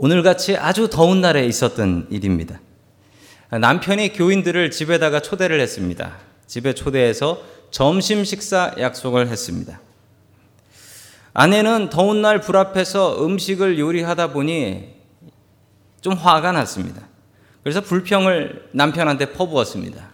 오늘같이 0.00 0.56
아주 0.56 0.88
더운 0.88 1.20
날에 1.20 1.44
있었던 1.44 2.06
일입니다. 2.10 2.60
남편이 3.50 4.12
교인들을 4.12 4.70
집에다가 4.70 5.18
초대를 5.18 5.58
했습니다. 5.58 6.18
집에 6.46 6.72
초대해서 6.72 7.42
점심 7.72 8.22
식사 8.22 8.72
약속을 8.78 9.26
했습니다. 9.26 9.80
아내는 11.34 11.90
더운 11.90 12.22
날 12.22 12.40
불 12.40 12.56
앞에서 12.58 13.24
음식을 13.26 13.80
요리하다 13.80 14.32
보니 14.32 14.94
좀 16.00 16.14
화가 16.14 16.52
났습니다. 16.52 17.02
그래서 17.64 17.80
불평을 17.80 18.68
남편한테 18.70 19.32
퍼부었습니다. 19.32 20.10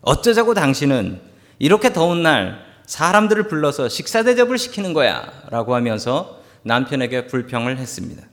어쩌자고 0.00 0.54
당신은 0.54 1.20
이렇게 1.60 1.92
더운 1.92 2.24
날 2.24 2.64
사람들을 2.86 3.46
불러서 3.46 3.88
식사 3.88 4.24
대접을 4.24 4.58
시키는 4.58 4.92
거야 4.92 5.30
라고 5.50 5.76
하면서 5.76 6.42
남편에게 6.64 7.28
불평을 7.28 7.78
했습니다. 7.78 8.24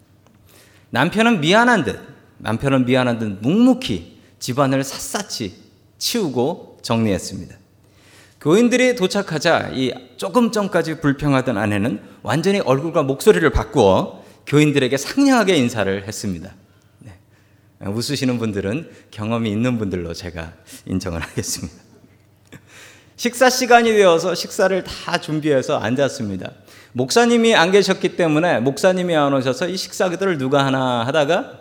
남편은 0.95 1.41
미안한 1.41 1.83
듯, 1.83 1.99
남편은 2.37 2.85
미안한 2.85 3.19
듯 3.19 3.25
묵묵히 3.41 4.17
집안을 4.39 4.81
샅샅이 4.81 5.53
치우고 5.97 6.77
정리했습니다. 6.83 7.53
교인들이 8.39 8.95
도착하자 8.95 9.71
이 9.73 9.91
조금 10.15 10.53
전까지 10.53 11.01
불평하던 11.01 11.57
아내는 11.57 12.01
완전히 12.23 12.61
얼굴과 12.61 13.03
목소리를 13.03 13.49
바꾸어 13.49 14.23
교인들에게 14.47 14.95
상냥하게 14.95 15.57
인사를 15.57 16.07
했습니다. 16.07 16.55
네. 16.99 17.11
웃으시는 17.85 18.39
분들은 18.39 18.89
경험이 19.11 19.51
있는 19.51 19.77
분들로 19.77 20.13
제가 20.13 20.53
인정을 20.85 21.19
하겠습니다. 21.19 21.84
식사 23.17 23.49
시간이 23.49 23.93
되어서 23.93 24.35
식사를 24.35 24.83
다 24.83 25.17
준비해서 25.17 25.77
앉았습니다. 25.77 26.51
목사님이 26.93 27.55
안 27.55 27.71
계셨기 27.71 28.15
때문에 28.15 28.59
목사님이 28.59 29.15
안 29.15 29.33
오셔서 29.33 29.67
이 29.67 29.77
식사기들을 29.77 30.37
누가 30.37 30.65
하나 30.65 31.05
하다가 31.05 31.51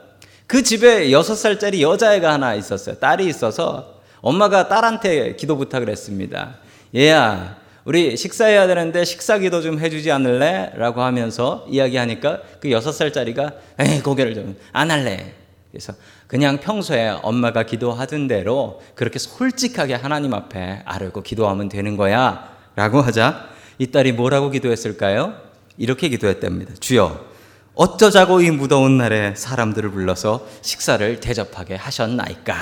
그 0.47 0.63
집에 0.63 1.11
여섯 1.13 1.35
살짜리 1.35 1.83
여자애가 1.83 2.33
하나 2.33 2.55
있었어요. 2.55 2.97
딸이 2.97 3.27
있어서 3.27 4.01
엄마가 4.21 4.69
딸한테 4.69 5.37
기도 5.37 5.57
부탁을 5.57 5.89
했습니다. 5.89 6.57
얘야, 6.95 7.57
우리 7.85 8.17
식사해야 8.17 8.67
되는데 8.67 9.05
식사 9.05 9.39
기도 9.39 9.61
좀 9.61 9.79
해주지 9.79 10.11
않을래? 10.11 10.73
라고 10.77 11.03
하면서 11.03 11.67
이야기하니까 11.69 12.41
그 12.61 12.71
여섯 12.71 12.93
살짜리가 12.93 13.53
에이, 13.81 14.01
고개를 14.01 14.35
좀 14.35 14.57
안 14.73 14.91
할래. 14.91 15.35
그래서 15.75 15.93
그냥 16.29 16.61
평소에 16.61 17.19
엄마가 17.23 17.65
기도하던 17.65 18.29
대로 18.29 18.81
그렇게 18.95 19.19
솔직하게 19.19 19.95
하나님 19.95 20.33
앞에 20.33 20.83
아뢰고 20.85 21.25
기도하면 21.25 21.69
되는 21.69 21.97
거야. 21.97 22.49
라고 22.77 23.01
하자 23.01 23.49
이 23.79 23.89
딸이 23.89 24.13
뭐라고 24.13 24.51
기도했을까요? 24.51 25.35
이렇게 25.77 26.09
기도했답니다. 26.09 26.75
주여, 26.79 27.27
어쩌자고 27.75 28.41
이 28.43 28.53
무더운 28.53 28.99
날에 28.99 29.35
사람들을 29.35 29.91
불러서 29.91 30.47
식사를 30.63 31.19
대접하게 31.19 31.75
하셨나이까? 31.75 32.55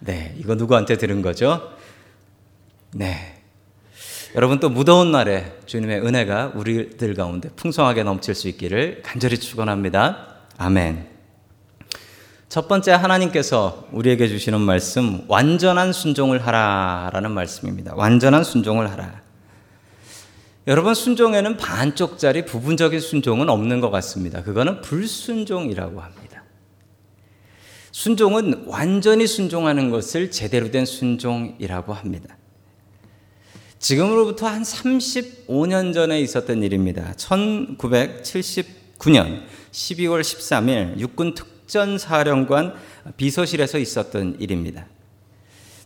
네, 0.00 0.34
이거 0.38 0.54
누구한테 0.54 0.96
들은 0.96 1.20
거죠? 1.20 1.72
네. 2.94 3.42
여러분 4.34 4.60
또 4.60 4.70
무더운 4.70 5.12
날에 5.12 5.58
주님의 5.66 6.00
은혜가 6.06 6.52
우리들 6.54 7.12
가운데 7.14 7.50
풍성하게 7.50 8.02
넘칠 8.02 8.34
수 8.34 8.48
있기를 8.48 9.02
간절히 9.02 9.38
축원합니다. 9.38 10.35
아멘. 10.58 11.06
첫 12.48 12.68
번째 12.68 12.92
하나님께서 12.92 13.86
우리에게 13.92 14.28
주시는 14.28 14.60
말씀 14.60 15.24
완전한 15.28 15.92
순종을 15.92 16.46
하라 16.46 17.10
라는 17.12 17.32
말씀입니다. 17.32 17.94
완전한 17.94 18.44
순종을 18.44 18.90
하라. 18.90 19.20
여러분 20.66 20.94
순종에는 20.94 21.58
반쪽짜리 21.58 22.44
부분적인 22.44 22.98
순종은 22.98 23.48
없는 23.48 23.80
것 23.80 23.90
같습니다. 23.90 24.42
그거는 24.42 24.80
불순종이라고 24.80 26.00
합니다. 26.00 26.42
순종은 27.92 28.64
완전히 28.66 29.26
순종하는 29.26 29.90
것을 29.90 30.30
제대로 30.30 30.70
된 30.70 30.84
순종이라고 30.84 31.94
합니다. 31.94 32.36
지금으로부터 33.78 34.48
한 34.48 34.62
35년 34.62 35.94
전에 35.94 36.20
있었던 36.20 36.62
일입니다. 36.62 37.14
1979년 38.98 39.42
12월 39.72 40.20
13일 40.20 40.98
육군 40.98 41.34
특전사령관 41.34 42.74
비서실에서 43.16 43.78
있었던 43.78 44.36
일입니다. 44.38 44.86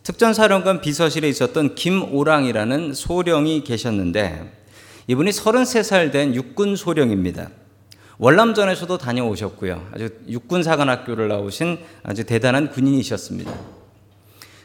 특전사령관 0.02 0.80
비서실에 0.80 1.28
있었던 1.28 1.74
김오랑이라는 1.74 2.94
소령이 2.94 3.64
계셨는데 3.64 4.58
이분이 5.06 5.30
33살 5.30 6.12
된 6.12 6.34
육군 6.34 6.76
소령입니다. 6.76 7.50
월남전에서도 8.18 8.98
다녀오셨고요. 8.98 9.88
아주 9.92 10.10
육군사관학교를 10.28 11.28
나오신 11.28 11.78
아주 12.02 12.24
대단한 12.24 12.70
군인이셨습니다. 12.70 13.52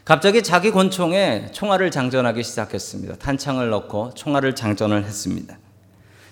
갑자기 0.04 0.42
자기 0.42 0.70
권총에 0.70 1.48
총알을 1.52 1.90
장전하기 1.90 2.42
시작했습니다. 2.42 3.16
탄창을 3.16 3.70
넣고 3.70 4.12
총알을 4.14 4.54
장전을 4.54 5.04
했습니다. 5.04 5.58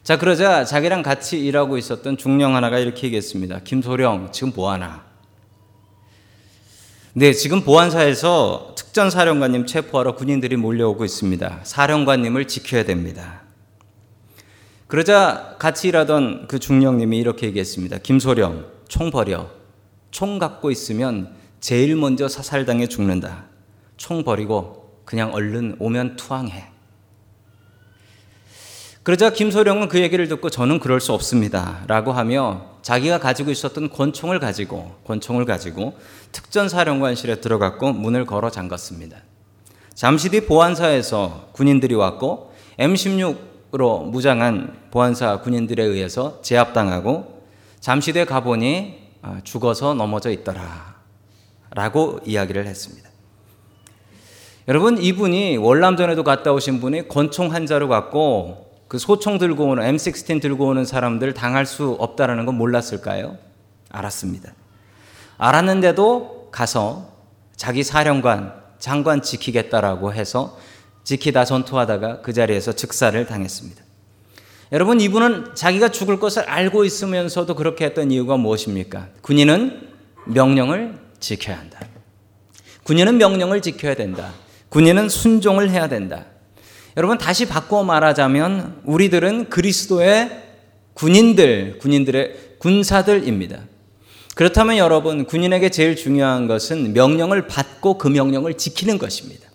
자, 0.05 0.19
그러자 0.19 0.67
자기랑 0.67 1.03
같이 1.03 1.41
일하고 1.41 1.79
있었던 1.79 2.19
중령 2.19 2.55
하나가 2.55 2.79
이렇게 2.79 3.07
얘기했습니다. 3.07 3.61
김소령, 3.61 4.33
지금 4.33 4.53
뭐 4.55 4.71
하나? 4.71 5.03
네, 7.15 7.33
지금 7.33 7.63
보안사에서 7.63 8.75
특전 8.77 9.09
사령관님 9.09 9.65
체포하러 9.65 10.15
군인들이 10.15 10.57
몰려오고 10.57 11.07
있습니다. 11.07 11.61
사령관님을 11.63 12.47
지켜야 12.49 12.85
됩니다. 12.85 13.45
그러자 14.89 15.57
같이 15.59 15.89
일하던 15.89 16.49
그 16.49 16.59
중령님이 16.59 17.17
이렇게 17.17 17.47
얘기했습니다. 17.47 17.97
김소령, 18.03 18.67
총 18.89 19.11
버려. 19.11 19.49
총 20.11 20.39
갖고 20.39 20.71
있으면 20.71 21.35
제일 21.61 21.97
먼저 21.97 22.29
사살당해 22.29 22.89
죽는다. 22.89 23.47
총 23.97 24.23
버리고 24.23 25.01
그냥 25.07 25.33
얼른 25.33 25.77
오면 25.79 26.17
투항해. 26.17 26.74
그러자 29.05 29.29
김소령은 29.29 29.89
그 29.89 30.01
얘기를 30.01 30.29
듣고 30.29 30.49
저는 30.49 30.81
그럴 30.81 30.99
수 30.99 31.13
없습니다. 31.13 31.85
라고 31.89 32.13
하며 32.13 32.79
자기가 32.81 33.19
가지고 33.19 33.51
있었던 33.51 33.91
권총을 33.91 34.41
가지고, 34.41 34.95
권총을 35.07 35.45
가지고 35.45 35.93
특전사령관실에 36.33 37.43
들어갔고 37.43 37.93
문을 37.93 38.25
걸어 38.25 38.49
잠갔습니다. 38.49 39.19
잠시 39.95 40.31
뒤 40.31 40.41
보안사에서 40.47 41.51
군인들이 41.53 41.95
왔고 41.95 42.55
M16으로 42.79 44.05
무장한 44.05 44.75
보안사 44.91 45.43
군인들에 45.43 45.85
의해서 45.85 46.41
제압당하고 46.41 47.43
잠시 47.81 48.15
뒤에 48.15 48.25
가보니 48.25 49.05
아, 49.21 49.41
죽어서 49.45 49.93
넘어져 49.93 50.31
있더라. 50.31 50.95
라고 51.73 52.21
이야기를 52.25 52.67
했습니다. 52.67 53.11
여러분, 54.67 54.97
이분이 54.97 55.59
월남전에도 55.59 56.25
갔다 56.25 56.53
오신 56.53 56.81
분이 56.81 57.09
권총 57.09 57.53
한 57.53 57.67
자루 57.67 57.87
갖고 57.89 58.65
그 58.95 58.99
소총 59.01 59.39
들고 59.39 59.65
오는 59.65 59.83
M16 59.83 60.41
들고 60.41 60.67
오는 60.69 60.85
사람들 60.85 61.35
당할 61.35 61.67
수 61.67 61.97
없다라는 61.99 62.47
건 62.47 62.55
몰랐을까요? 62.55 63.37
알았습니다. 63.91 64.53
알았는데도 65.37 66.51
가서 66.53 67.11
자기 67.57 67.83
사령관, 67.83 68.55
장관 68.79 69.21
지키겠다라고 69.21 70.13
해서 70.13 70.57
지키다 71.03 71.45
전투하다가 71.45 72.21
그 72.21 72.33
자리에서 72.33 72.75
즉사를 72.75 73.27
당했습니다. 73.27 73.83
여러분, 74.71 75.01
이분은 75.01 75.57
자기가 75.57 75.89
죽을 75.89 76.21
것을 76.21 76.45
알고 76.45 76.85
있으면서도 76.85 77.57
그렇게 77.57 77.87
했던 77.87 78.13
이유가 78.13 78.37
무엇입니까? 78.37 79.09
군인은 79.23 79.89
명령을 80.27 81.01
지켜야 81.19 81.59
한다. 81.59 81.81
군인은 82.85 83.19
명령을 83.19 83.61
지켜야 83.61 83.97
된다. 83.97 84.31
군인은 84.69 85.09
순종을 85.09 85.71
해야 85.71 85.89
된다. 85.89 86.27
여러분 86.97 87.19
다시 87.19 87.47
바꿔 87.47 87.83
말하자면 87.83 88.83
우리들은 88.85 89.51
그리스도의 89.51 90.43
군인들, 90.95 91.79
군인들의 91.81 92.57
군사들입니다. 92.59 93.61
그렇다면 94.35 94.79
여러분 94.79 95.25
군인에게 95.25 95.71
제일 95.71 95.97
중요한 95.97 96.47
것은 96.47 96.93
명령을 96.93 97.47
받고 97.47 97.99
그 97.99 98.09
명령을 98.09 98.55
지키는 98.55 98.99
것입니다. 98.99 99.49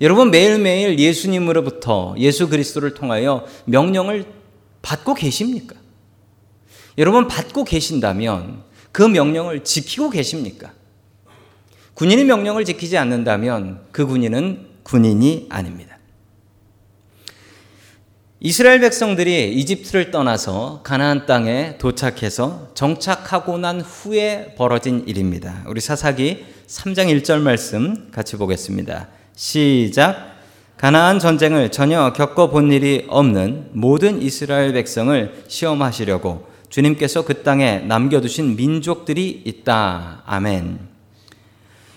여러분 0.00 0.30
매일매일 0.30 0.98
예수님으로부터 0.98 2.14
예수 2.18 2.48
그리스도를 2.48 2.94
통하여 2.94 3.46
명령을 3.64 4.26
받고 4.82 5.14
계십니까? 5.14 5.76
여러분 6.98 7.26
받고 7.26 7.64
계신다면 7.64 8.62
그 8.92 9.02
명령을 9.02 9.64
지키고 9.64 10.10
계십니까? 10.10 10.72
군인이 11.94 12.24
명령을 12.24 12.64
지키지 12.64 12.98
않는다면 12.98 13.86
그 13.92 14.06
군인은 14.06 14.66
군인이 14.82 15.46
아닙니다. 15.48 15.93
이스라엘 18.46 18.78
백성들이 18.80 19.54
이집트를 19.54 20.10
떠나서 20.10 20.80
가나안 20.84 21.24
땅에 21.24 21.78
도착해서 21.78 22.68
정착하고 22.74 23.56
난 23.56 23.80
후에 23.80 24.54
벌어진 24.58 25.02
일입니다. 25.06 25.64
우리 25.66 25.80
사사기 25.80 26.44
3장 26.66 27.06
1절 27.22 27.40
말씀 27.40 28.10
같이 28.10 28.36
보겠습니다. 28.36 29.08
시작. 29.34 30.34
가나안 30.76 31.20
전쟁을 31.20 31.70
전혀 31.70 32.12
겪어본 32.12 32.70
일이 32.70 33.06
없는 33.08 33.70
모든 33.72 34.20
이스라엘 34.20 34.74
백성을 34.74 35.44
시험하시려고 35.48 36.46
주님께서 36.68 37.24
그 37.24 37.42
땅에 37.44 37.78
남겨두신 37.78 38.56
민족들이 38.56 39.42
있다. 39.46 40.22
아멘. 40.26 40.80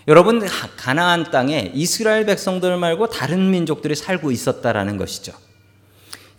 여러분, 0.08 0.42
가나안 0.78 1.30
땅에 1.30 1.74
이스라엘 1.76 2.26
백성들 2.26 2.78
말고 2.78 3.10
다른 3.10 3.52
민족들이 3.52 3.96
살고 3.96 4.32
있었다라는 4.32 4.96
것이죠. 4.96 5.34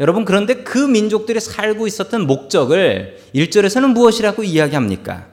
여러분, 0.00 0.24
그런데 0.24 0.62
그 0.62 0.78
민족들이 0.78 1.40
살고 1.40 1.86
있었던 1.86 2.26
목적을 2.26 3.18
1절에서는 3.34 3.92
무엇이라고 3.92 4.44
이야기합니까? 4.44 5.26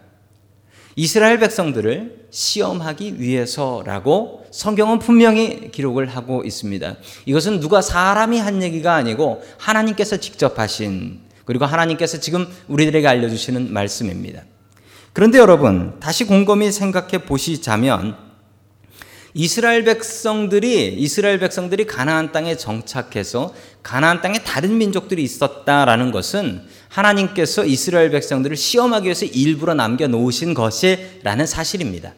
이스라엘 0.96 1.40
백성들을 1.40 2.28
시험하기 2.32 3.20
위해서라고 3.20 4.46
성경은 4.52 5.00
분명히 5.00 5.70
기록을 5.72 6.08
하고 6.08 6.44
있습니다. 6.44 6.96
이것은 7.26 7.60
누가 7.60 7.82
사람이 7.82 8.40
한 8.40 8.64
얘기가 8.64 8.94
아니고 8.96 9.44
하나님께서 9.58 10.18
직접 10.18 10.58
하신 10.58 11.20
그리고 11.44 11.66
하나님께서 11.66 12.20
지금 12.20 12.48
우리들에게 12.68 13.08
알려주시는 13.08 13.72
말씀입니다. 13.72 14.44
그런데 15.14 15.38
여러분, 15.38 15.98
다시 16.00 16.26
곰곰이 16.26 16.72
생각해 16.72 17.20
보시자면 17.20 18.18
이스라엘 19.38 19.84
백성들이 19.84 20.96
이스라엘 20.98 21.40
백성들이 21.40 21.86
가나안 21.86 22.32
땅에 22.32 22.56
정착해서 22.56 23.54
가나안 23.84 24.22
땅에 24.22 24.40
다른 24.40 24.78
민족들이 24.78 25.24
있었다라는 25.24 26.12
것은 26.12 26.62
하나님께서 26.88 27.66
이스라엘 27.66 28.12
백성들을 28.12 28.56
시험하기 28.56 29.06
위해서 29.06 29.26
일부러 29.26 29.74
남겨 29.74 30.08
놓으신 30.08 30.54
것이라는 30.54 31.46
사실입니다. 31.46 32.14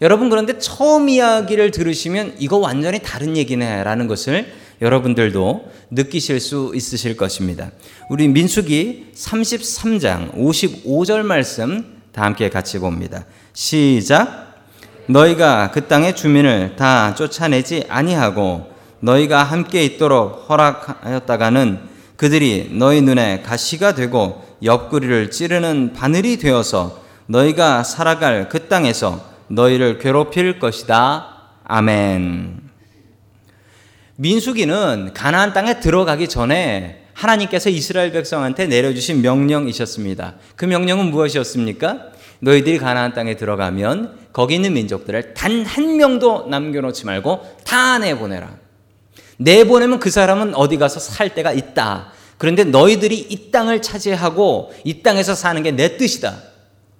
여러분 0.00 0.30
그런데 0.30 0.58
처음 0.58 1.08
이야기를 1.08 1.70
들으시면 1.70 2.34
이거 2.40 2.56
완전히 2.56 2.98
다른 2.98 3.36
얘기네라는 3.36 4.08
것을 4.08 4.52
여러분들도 4.80 5.70
느끼실 5.92 6.40
수 6.40 6.72
있으실 6.74 7.16
것입니다. 7.16 7.70
우리 8.10 8.26
민수기 8.26 9.12
33장 9.14 10.34
55절 10.34 11.22
말씀 11.22 12.02
다 12.10 12.24
함께 12.24 12.50
같이 12.50 12.80
봅니다. 12.80 13.26
시작. 13.52 14.51
너희가 15.06 15.70
그 15.72 15.86
땅의 15.86 16.14
주민을 16.16 16.76
다 16.76 17.14
쫓아내지 17.14 17.84
아니하고 17.88 18.72
너희가 19.00 19.42
함께 19.42 19.84
있도록 19.84 20.48
허락하였다가는 20.48 21.80
그들이 22.16 22.70
너희 22.72 23.02
눈에 23.02 23.42
가시가 23.42 23.94
되고 23.94 24.44
옆구리를 24.62 25.30
찌르는 25.30 25.92
바늘이 25.92 26.36
되어서 26.36 27.02
너희가 27.26 27.82
살아갈 27.82 28.48
그 28.48 28.68
땅에서 28.68 29.24
너희를 29.48 29.98
괴롭힐 29.98 30.58
것이다. 30.58 31.28
아멘. 31.64 32.60
민수기는 34.16 35.12
가나안 35.14 35.52
땅에 35.52 35.80
들어가기 35.80 36.28
전에 36.28 37.02
하나님께서 37.12 37.70
이스라엘 37.70 38.12
백성한테 38.12 38.66
내려주신 38.66 39.20
명령이셨습니다. 39.20 40.34
그 40.54 40.64
명령은 40.64 41.06
무엇이었습니까? 41.06 42.11
너희들이 42.42 42.78
가나안 42.78 43.12
땅에 43.14 43.36
들어가면 43.36 44.18
거기 44.32 44.56
있는 44.56 44.72
민족들을 44.72 45.34
단 45.34 45.64
한 45.64 45.96
명도 45.96 46.46
남겨놓지 46.48 47.06
말고 47.06 47.40
다 47.64 47.98
내보내라. 47.98 48.50
내보내면 49.38 50.00
그 50.00 50.10
사람은 50.10 50.54
어디 50.56 50.76
가서 50.76 50.98
살 51.00 51.34
데가 51.34 51.52
있다. 51.52 52.12
그런데 52.38 52.64
너희들이 52.64 53.16
이 53.16 53.50
땅을 53.52 53.80
차지하고 53.82 54.72
이 54.84 55.02
땅에서 55.02 55.34
사는 55.36 55.62
게 55.62 55.70
내 55.70 55.96
뜻이다. 55.96 56.34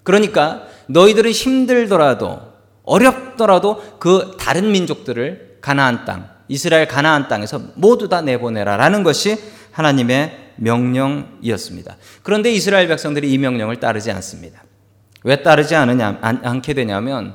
그러니까 0.04 0.66
너희들은 0.86 1.30
힘들더라도 1.32 2.40
어렵더라도 2.84 3.82
그 3.98 4.36
다른 4.38 4.70
민족들을 4.70 5.58
가나안 5.60 6.04
땅, 6.04 6.28
이스라엘 6.48 6.86
가나안 6.86 7.28
땅에서 7.28 7.60
모두 7.74 8.08
다 8.08 8.20
내보내라라는 8.20 9.02
것이 9.02 9.36
하나님의 9.72 10.38
명령이었습니다. 10.56 11.96
그런데 12.22 12.52
이스라엘 12.52 12.86
백성들이 12.88 13.32
이 13.32 13.38
명령을 13.38 13.80
따르지 13.80 14.10
않습니다. 14.12 14.62
왜 15.24 15.42
따르지 15.42 15.74
않으냐, 15.74 16.19
않, 16.20 16.62
게 16.62 16.74
되냐면 16.74 17.34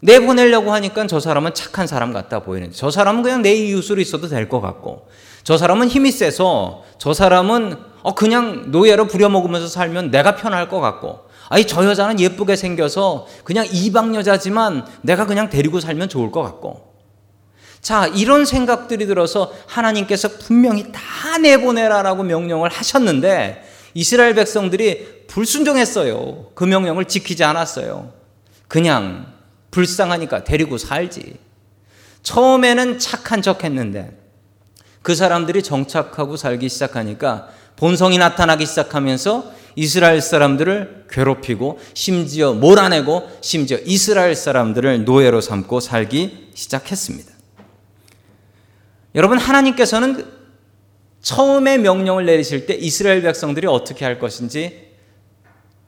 내보내려고 0.00 0.72
하니까 0.72 1.06
저 1.06 1.20
사람은 1.20 1.54
착한 1.54 1.86
사람 1.86 2.12
같다 2.12 2.40
보이는데 2.40 2.74
저 2.74 2.90
사람은 2.90 3.22
그냥 3.22 3.42
내 3.42 3.52
이웃으로 3.54 4.00
있어도 4.00 4.28
될 4.28 4.48
것 4.48 4.60
같고 4.60 5.08
저 5.44 5.56
사람은 5.56 5.88
힘이 5.88 6.10
세서 6.10 6.84
저 6.98 7.12
사람은 7.12 7.76
어 8.02 8.14
그냥 8.14 8.70
노예로 8.70 9.06
부려먹으면서 9.06 9.68
살면 9.68 10.10
내가 10.10 10.36
편할 10.36 10.68
것 10.68 10.80
같고 10.80 11.28
아니 11.48 11.66
저 11.66 11.84
여자는 11.84 12.18
예쁘게 12.20 12.56
생겨서 12.56 13.26
그냥 13.44 13.66
이방 13.70 14.14
여자지만 14.14 14.86
내가 15.02 15.26
그냥 15.26 15.50
데리고 15.50 15.80
살면 15.80 16.08
좋을 16.08 16.30
것 16.30 16.42
같고 16.42 16.90
자 17.80 18.06
이런 18.06 18.44
생각들이 18.44 19.06
들어서 19.06 19.52
하나님께서 19.66 20.28
분명히 20.38 20.92
다 20.92 21.38
내보내라라고 21.38 22.22
명령을 22.22 22.70
하셨는데 22.70 23.69
이스라엘 23.94 24.34
백성들이 24.34 25.26
불순종했어요. 25.26 26.50
그 26.54 26.64
명령을 26.64 27.06
지키지 27.06 27.44
않았어요. 27.44 28.12
그냥 28.68 29.32
불쌍하니까 29.70 30.44
데리고 30.44 30.78
살지. 30.78 31.38
처음에는 32.22 32.98
착한 32.98 33.42
척 33.42 33.64
했는데 33.64 34.16
그 35.02 35.14
사람들이 35.14 35.62
정착하고 35.62 36.36
살기 36.36 36.68
시작하니까 36.68 37.48
본성이 37.76 38.18
나타나기 38.18 38.66
시작하면서 38.66 39.60
이스라엘 39.76 40.20
사람들을 40.20 41.06
괴롭히고 41.10 41.78
심지어 41.94 42.52
몰아내고 42.52 43.38
심지어 43.40 43.78
이스라엘 43.84 44.34
사람들을 44.34 45.04
노예로 45.04 45.40
삼고 45.40 45.80
살기 45.80 46.50
시작했습니다. 46.54 47.32
여러분 49.14 49.38
하나님께서는 49.38 50.39
처음에 51.22 51.78
명령을 51.78 52.24
내리실 52.26 52.66
때 52.66 52.74
이스라엘 52.74 53.22
백성들이 53.22 53.66
어떻게 53.66 54.04
할 54.04 54.18
것인지 54.18 54.90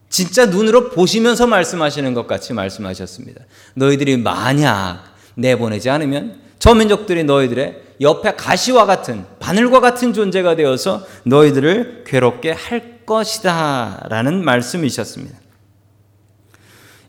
진짜 0.09 0.45
눈으로 0.45 0.91
보시면서 0.91 1.47
말씀하시는 1.47 2.13
것 2.13 2.27
같이 2.27 2.53
말씀하셨습니다. 2.53 3.41
너희들이 3.73 4.17
만약 4.17 5.03
내보내지 5.35 5.89
않으면 5.89 6.39
저 6.59 6.75
민족들이 6.75 7.23
너희들의 7.23 7.81
옆에 8.01 8.35
가시와 8.35 8.85
같은 8.85 9.25
바늘과 9.39 9.79
같은 9.79 10.13
존재가 10.13 10.55
되어서 10.55 11.05
너희들을 11.23 12.03
괴롭게 12.05 12.51
할 12.51 13.05
것이다 13.05 14.05
라는 14.09 14.45
말씀이셨습니다. 14.45 15.37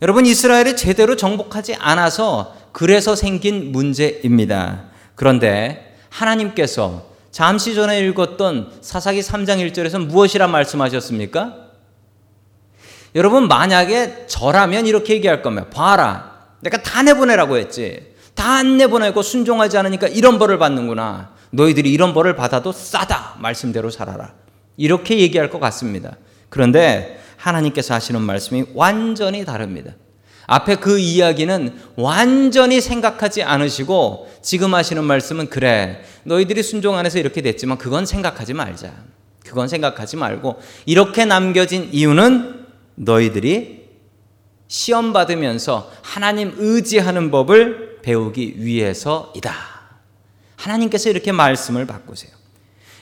여러분 0.03 0.27
이스라엘이 0.27 0.77
제대로 0.77 1.17
정복하지 1.17 1.75
않아서 1.77 2.55
그래서 2.73 3.15
생긴 3.15 3.71
문제입니다. 3.71 4.87
그런데 5.15 5.97
하나님께서 6.09 7.14
잠시 7.35 7.75
전에 7.75 7.99
읽었던 7.99 8.75
사사기 8.81 9.19
3장 9.19 9.59
1절에서 9.69 10.07
무엇이라 10.07 10.47
말씀하셨습니까? 10.47 11.57
여러분 13.17 13.49
만약에 13.49 14.27
저라면 14.29 14.87
이렇게 14.87 15.15
얘기할 15.15 15.43
겁니다. 15.43 15.69
봐라. 15.69 16.31
내가 16.61 16.81
다 16.81 17.03
내보내라고 17.03 17.57
했지. 17.57 18.15
다 18.37 18.59
안 18.59 18.77
내보내고 18.77 19.23
순종하지 19.23 19.77
않으니까 19.79 20.07
이런 20.07 20.39
벌을 20.39 20.59
받는구나. 20.59 21.33
너희들이 21.51 21.93
이런 21.93 22.15
벌을 22.15 22.37
받아도 22.37 22.71
싸다. 22.71 23.35
말씀대로 23.41 23.91
살아라. 23.91 24.33
이렇게 24.77 25.19
얘기할 25.19 25.51
것 25.51 25.59
같습니다. 25.59 26.17
그런데 26.51 27.21
하나님께서 27.37 27.95
하시는 27.95 28.23
말씀이 28.23 28.67
완전히 28.75 29.45
다릅니다. 29.45 29.95
앞에 30.47 30.77
그 30.77 30.99
이야기는 30.99 31.79
완전히 31.97 32.81
생각하지 32.81 33.43
않으시고 33.43 34.31
지금 34.43 34.75
하시는 34.75 35.03
말씀은 35.03 35.49
그래. 35.49 36.03
너희들이 36.25 36.63
순종 36.63 36.97
안에서 36.97 37.19
이렇게 37.19 37.41
됐지만 37.41 37.79
그건 37.79 38.07
생각하지 38.07 38.55
말자. 38.55 38.93
그건 39.45 39.69
생각하지 39.69 40.17
말고 40.17 40.61
이렇게 40.87 41.25
남겨진 41.25 41.91
이유는 41.93 42.67
너희들이 42.97 43.85
시험 44.69 45.13
받으면서 45.13 45.91
하나님 46.03 46.55
의지하는 46.57 47.31
법을 47.31 48.01
배우기 48.03 48.65
위해서이다. 48.65 49.55
하나님께서 50.57 51.11
이렇게 51.11 51.33
말씀을 51.33 51.87
바꾸세요. 51.87 52.33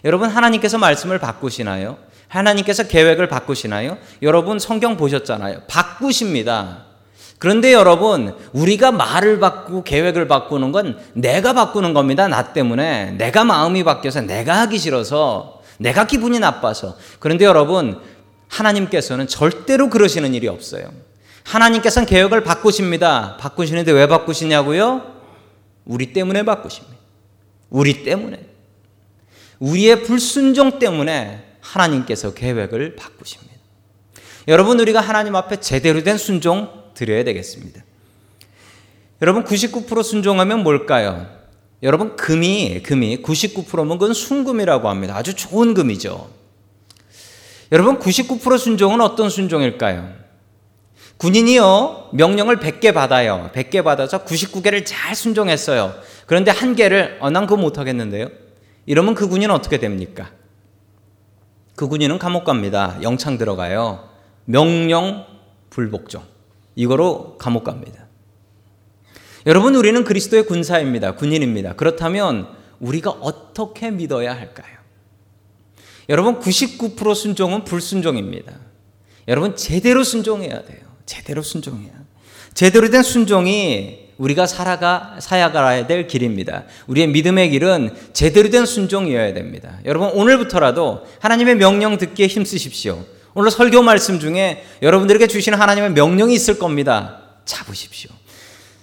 여러분 0.05 0.29
하나님께서 0.29 0.79
말씀을 0.79 1.19
바꾸시나요? 1.19 1.97
하나님께서 2.29 2.89
계획을 2.89 3.29
바꾸시나요? 3.29 3.99
여러분 4.23 4.59
성경 4.59 4.97
보셨잖아요. 4.97 5.63
바꾸십니다. 5.69 6.87
그런데 7.43 7.73
여러분, 7.73 8.37
우리가 8.53 8.93
말을 8.93 9.41
바꾸고 9.41 9.83
계획을 9.83 10.29
바꾸는 10.29 10.71
건 10.71 10.97
내가 11.13 11.53
바꾸는 11.55 11.93
겁니다. 11.93 12.29
나 12.29 12.53
때문에. 12.53 13.17
내가 13.19 13.43
마음이 13.43 13.83
바뀌어서 13.83 14.21
내가 14.21 14.61
하기 14.61 14.79
싫어서 14.79 15.61
내가 15.79 16.07
기분이 16.07 16.39
나빠서. 16.39 16.97
그런데 17.19 17.45
여러분, 17.45 18.01
하나님께서는 18.47 19.27
절대로 19.27 19.91
그러시는 19.91 20.35
일이 20.35 20.47
없어요. 20.47 20.85
하나님께서는 21.43 22.07
계획을 22.07 22.45
바꾸십니다. 22.45 23.37
바꾸시는데 23.41 23.91
왜 23.91 24.07
바꾸시냐고요? 24.07 25.03
우리 25.85 26.13
때문에 26.13 26.45
바꾸십니다. 26.45 26.97
우리 27.71 28.05
때문에. 28.05 28.39
우리의 29.59 30.05
불순종 30.05 30.79
때문에 30.79 31.57
하나님께서 31.61 32.35
계획을 32.35 32.95
바꾸십니다. 32.95 33.53
여러분, 34.47 34.79
우리가 34.79 35.01
하나님 35.01 35.35
앞에 35.35 35.57
제대로 35.57 36.05
된 36.05 36.17
순종 36.17 36.82
드려야 37.02 37.25
되겠습니다. 37.25 37.82
여러분 39.21 39.44
99% 39.44 40.02
순종하면 40.04 40.62
뭘까요? 40.62 41.26
여러분 41.82 42.14
금이 42.14 42.82
금이 42.85 43.23
99%면 43.23 43.99
그건 43.99 44.14
순금이라고 44.14 44.88
합니다. 44.88 45.16
아주 45.16 45.35
좋은 45.35 45.75
금이죠. 45.75 46.30
여러분 47.73 47.99
99% 47.99 48.56
순종은 48.56 49.00
어떤 49.00 49.30
순종일까요? 49.30 50.12
군인이요 51.16 52.11
명령을 52.12 52.59
100개 52.59 52.94
받아요. 52.94 53.50
100개 53.52 53.82
받아서 53.82 54.25
99개를 54.25 54.85
잘 54.87 55.16
순종했어요. 55.16 55.94
그런데 56.26 56.52
한 56.52 56.76
개를 56.76 57.18
어, 57.21 57.30
난 57.30 57.47
그거 57.47 57.61
못 57.61 57.78
하겠는데요. 57.78 58.28
이러면 58.87 59.14
그 59.14 59.28
군인은 59.28 59.52
어떻게 59.54 59.78
됩니까? 59.78 60.30
그 61.75 61.88
군인은 61.88 62.18
감옥 62.18 62.44
갑니다. 62.44 62.99
영창 63.02 63.38
들어가요. 63.38 64.09
명령 64.44 65.26
불복종. 65.71 66.32
이거로 66.75 67.37
감옥 67.38 67.64
갑니다. 67.64 68.07
여러분, 69.47 69.75
우리는 69.75 70.05
그리스도의 70.05 70.47
군사입니다. 70.47 71.17
군인입니다. 71.17 71.75
그렇다면 71.75 72.49
우리가 72.81 73.11
어떻게 73.11 73.91
믿어야 73.91 74.35
할까요? 74.35 74.79
여러분, 76.09 76.41
99% 76.41 77.14
순종은 77.14 77.64
불순종입니다. 77.64 78.52
여러분, 79.29 79.57
제대로 79.57 80.05
순종해야 80.05 80.64
돼요. 80.64 80.81
제대로 81.07 81.43
순종해야. 81.43 81.93
제대로 82.55 82.91
된 82.91 83.02
순종이 83.02 84.02
우리가 84.19 84.47
살아가 84.47 85.17
사야가야 85.21 85.87
될 85.87 86.07
길입니다. 86.07 86.64
우리의 86.87 87.09
믿음의 87.09 87.50
길은 87.50 87.91
제대로 88.12 88.50
된 88.50 88.67
순종이어야 88.67 89.35
됩니다. 89.35 89.79
여러분 89.85 90.11
오늘부터라도 90.11 91.05
하나님의 91.21 91.57
명령 91.57 91.99
듣기에 91.99 92.26
힘쓰십시오. 92.26 93.05
오늘 93.35 93.51
설교 93.51 93.83
말씀 93.83 94.21
중에 94.21 94.65
여러분들에게 94.83 95.27
주시는 95.27 95.59
하나님의 95.59 95.93
명령이 95.93 96.35
있을 96.35 96.59
겁니다. 96.59 97.21
잡으십시오. 97.45 98.11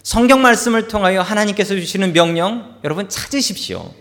성경 0.02 0.42
말씀을 0.42 0.88
통하여 0.88 1.22
하나님께서 1.22 1.76
주시는 1.76 2.14
명령 2.14 2.76
여러분 2.84 3.08
찾으십시오. 3.10 3.94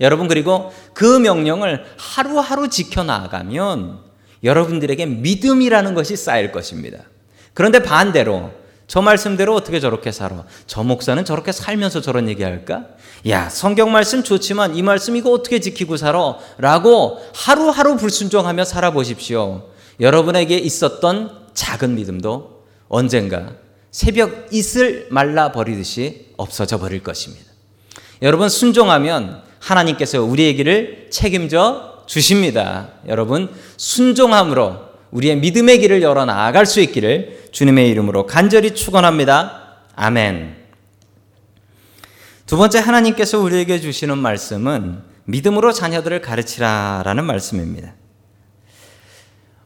여러분 0.00 0.28
그리고 0.28 0.72
그 0.94 1.18
명령을 1.18 1.84
하루하루 1.98 2.68
지켜 2.70 3.04
나가면 3.04 3.98
여러분들에게 4.42 5.04
믿음이라는 5.04 5.92
것이 5.92 6.16
쌓일 6.16 6.50
것입니다. 6.50 7.00
그런데 7.52 7.82
반대로 7.82 8.52
저 8.86 9.02
말씀대로 9.02 9.54
어떻게 9.54 9.78
저렇게 9.78 10.10
살아? 10.10 10.44
저 10.66 10.82
목사는 10.82 11.24
저렇게 11.24 11.52
살면서 11.52 12.00
저런 12.00 12.28
얘기할까? 12.28 12.86
야, 13.28 13.48
성경 13.48 13.92
말씀 13.92 14.24
좋지만 14.24 14.74
이 14.74 14.82
말씀 14.82 15.14
이거 15.14 15.30
어떻게 15.30 15.60
지키고 15.60 15.96
살아? 15.96 16.38
라고 16.58 17.20
하루하루 17.34 17.96
불순종하며 17.96 18.64
살아보십시오. 18.64 19.70
여러분에게 20.00 20.56
있었던 20.56 21.48
작은 21.54 21.94
믿음도 21.94 22.64
언젠가 22.88 23.52
새벽 23.90 24.48
이슬 24.52 25.06
말라 25.10 25.52
버리듯이 25.52 26.28
없어져 26.36 26.78
버릴 26.78 27.02
것입니다. 27.02 27.44
여러분 28.22 28.48
순종하면 28.48 29.42
하나님께서 29.58 30.22
우리의 30.22 30.54
길을 30.56 31.08
책임져 31.10 32.04
주십니다. 32.06 32.90
여러분 33.06 33.50
순종함으로 33.76 34.90
우리의 35.10 35.36
믿음의 35.36 35.80
길을 35.80 36.02
열어 36.02 36.24
나아갈 36.24 36.66
수 36.66 36.80
있기를 36.80 37.48
주님의 37.52 37.88
이름으로 37.90 38.26
간절히 38.26 38.74
축원합니다. 38.74 39.76
아멘. 39.96 40.56
두 42.46 42.56
번째 42.56 42.78
하나님께서 42.78 43.38
우리에게 43.38 43.80
주시는 43.80 44.18
말씀은 44.18 45.02
믿음으로 45.24 45.72
자녀들을 45.72 46.20
가르치라라는 46.20 47.24
말씀입니다. 47.24 47.94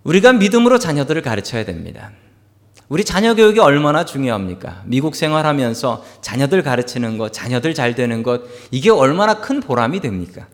우리가 0.04 0.34
믿음으로 0.34 0.78
자녀들을 0.78 1.23
가르쳐야 1.23 1.64
됩니다. 1.64 2.12
우리 2.88 3.04
자녀 3.04 3.34
교육이 3.34 3.58
얼마나 3.61 4.04
중요합니까? 4.04 4.82
미국 4.84 5.16
생활하면서 5.16 6.04
자녀들 6.20 6.62
가르치는 6.62 7.16
것, 7.16 7.32
자녀들 7.32 7.75
잘 7.75 7.94
되는 7.94 8.23
것, 8.23 8.42
이게 8.70 8.90
얼마나 8.90 9.40
큰 9.40 9.61
보람이 9.61 10.00
됩니까? 10.00 10.46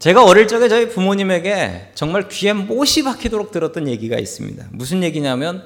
제가 0.00 0.24
어릴 0.24 0.46
적에 0.46 0.68
저희 0.68 0.88
부모님에게 0.88 1.92
정말 1.94 2.28
귀에 2.28 2.52
못이 2.52 3.04
박히도록 3.04 3.50
들었던 3.50 3.88
얘기가 3.88 4.18
있습니다. 4.18 4.66
무슨 4.72 5.02
얘기냐면 5.02 5.62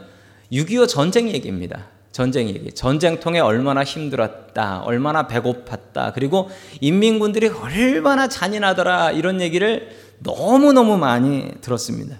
6.25 0.53 0.89
전쟁 0.89 1.29
얘기입니다. 1.29 1.87
전쟁 2.13 2.49
얘기. 2.49 2.71
전쟁통에 2.73 3.41
얼마나 3.41 3.83
힘들었다, 3.85 4.81
얼마나 4.81 5.27
배고팠다, 5.27 6.13
그리고 6.15 6.51
인민군들이 6.81 7.49
얼마나 7.49 8.29
잔인하더라, 8.29 9.13
이런 9.13 9.41
얘기를 9.41 9.89
너무너무 10.23 10.97
많이 10.97 11.51
들었습니다. 11.61 12.17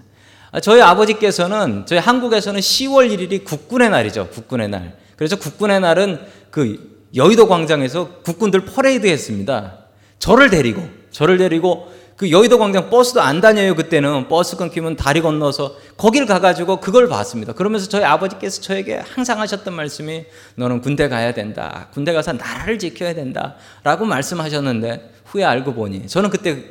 저희 0.61 0.81
아버지께서는, 0.81 1.85
저희 1.85 1.99
한국에서는 1.99 2.59
10월 2.59 3.09
1일이 3.09 3.43
국군의 3.43 3.89
날이죠. 3.89 4.29
국군의 4.29 4.69
날. 4.69 4.97
그래서 5.15 5.35
국군의 5.35 5.79
날은 5.79 6.19
그 6.51 7.01
여의도 7.15 7.47
광장에서 7.47 8.09
국군들 8.23 8.65
퍼레이드 8.65 9.07
했습니다. 9.07 9.79
저를 10.19 10.49
데리고, 10.49 10.87
저를 11.11 11.37
데리고 11.37 11.91
그 12.15 12.29
여의도 12.29 12.59
광장 12.59 12.89
버스도 12.89 13.21
안 13.21 13.41
다녀요. 13.41 13.75
그때는 13.75 14.27
버스 14.27 14.55
끊기면 14.55 14.95
다리 14.95 15.21
건너서 15.21 15.75
거길 15.97 16.25
가가지고 16.25 16.79
그걸 16.79 17.09
봤습니다. 17.09 17.53
그러면서 17.53 17.89
저희 17.89 18.03
아버지께서 18.03 18.61
저에게 18.61 18.97
항상 18.97 19.39
하셨던 19.39 19.73
말씀이 19.73 20.25
너는 20.55 20.81
군대 20.81 21.09
가야 21.09 21.33
된다. 21.33 21.87
군대 21.91 22.13
가서 22.13 22.33
나라를 22.33 22.77
지켜야 22.77 23.13
된다. 23.15 23.55
라고 23.83 24.05
말씀하셨는데 24.05 25.11
후에 25.25 25.43
알고 25.43 25.73
보니 25.73 26.07
저는 26.07 26.29
그때 26.29 26.63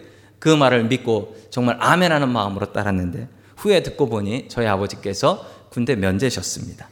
그 0.42 0.48
말을 0.48 0.82
믿고 0.86 1.36
정말 1.50 1.76
아멘하는 1.78 2.28
마음으로 2.28 2.72
따랐는데 2.72 3.28
후에 3.58 3.84
듣고 3.84 4.08
보니 4.08 4.48
저희 4.48 4.66
아버지께서 4.66 5.48
군대 5.70 5.94
면제셨습니다. 5.94 6.88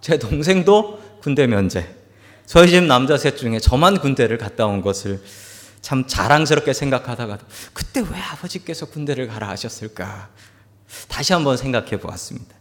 제 0.00 0.18
동생도 0.18 1.18
군대 1.20 1.46
면제. 1.46 1.94
저희 2.46 2.70
집 2.70 2.84
남자 2.84 3.18
셋 3.18 3.36
중에 3.36 3.58
저만 3.58 4.00
군대를 4.00 4.38
갔다 4.38 4.64
온 4.64 4.80
것을 4.80 5.22
참 5.82 6.06
자랑스럽게 6.06 6.72
생각하다가 6.72 7.36
그때 7.74 8.00
왜 8.00 8.18
아버지께서 8.18 8.86
군대를 8.86 9.28
가라 9.28 9.50
하셨을까? 9.50 10.30
다시 11.06 11.34
한번 11.34 11.58
생각해 11.58 12.00
보았습니다. 12.00 12.54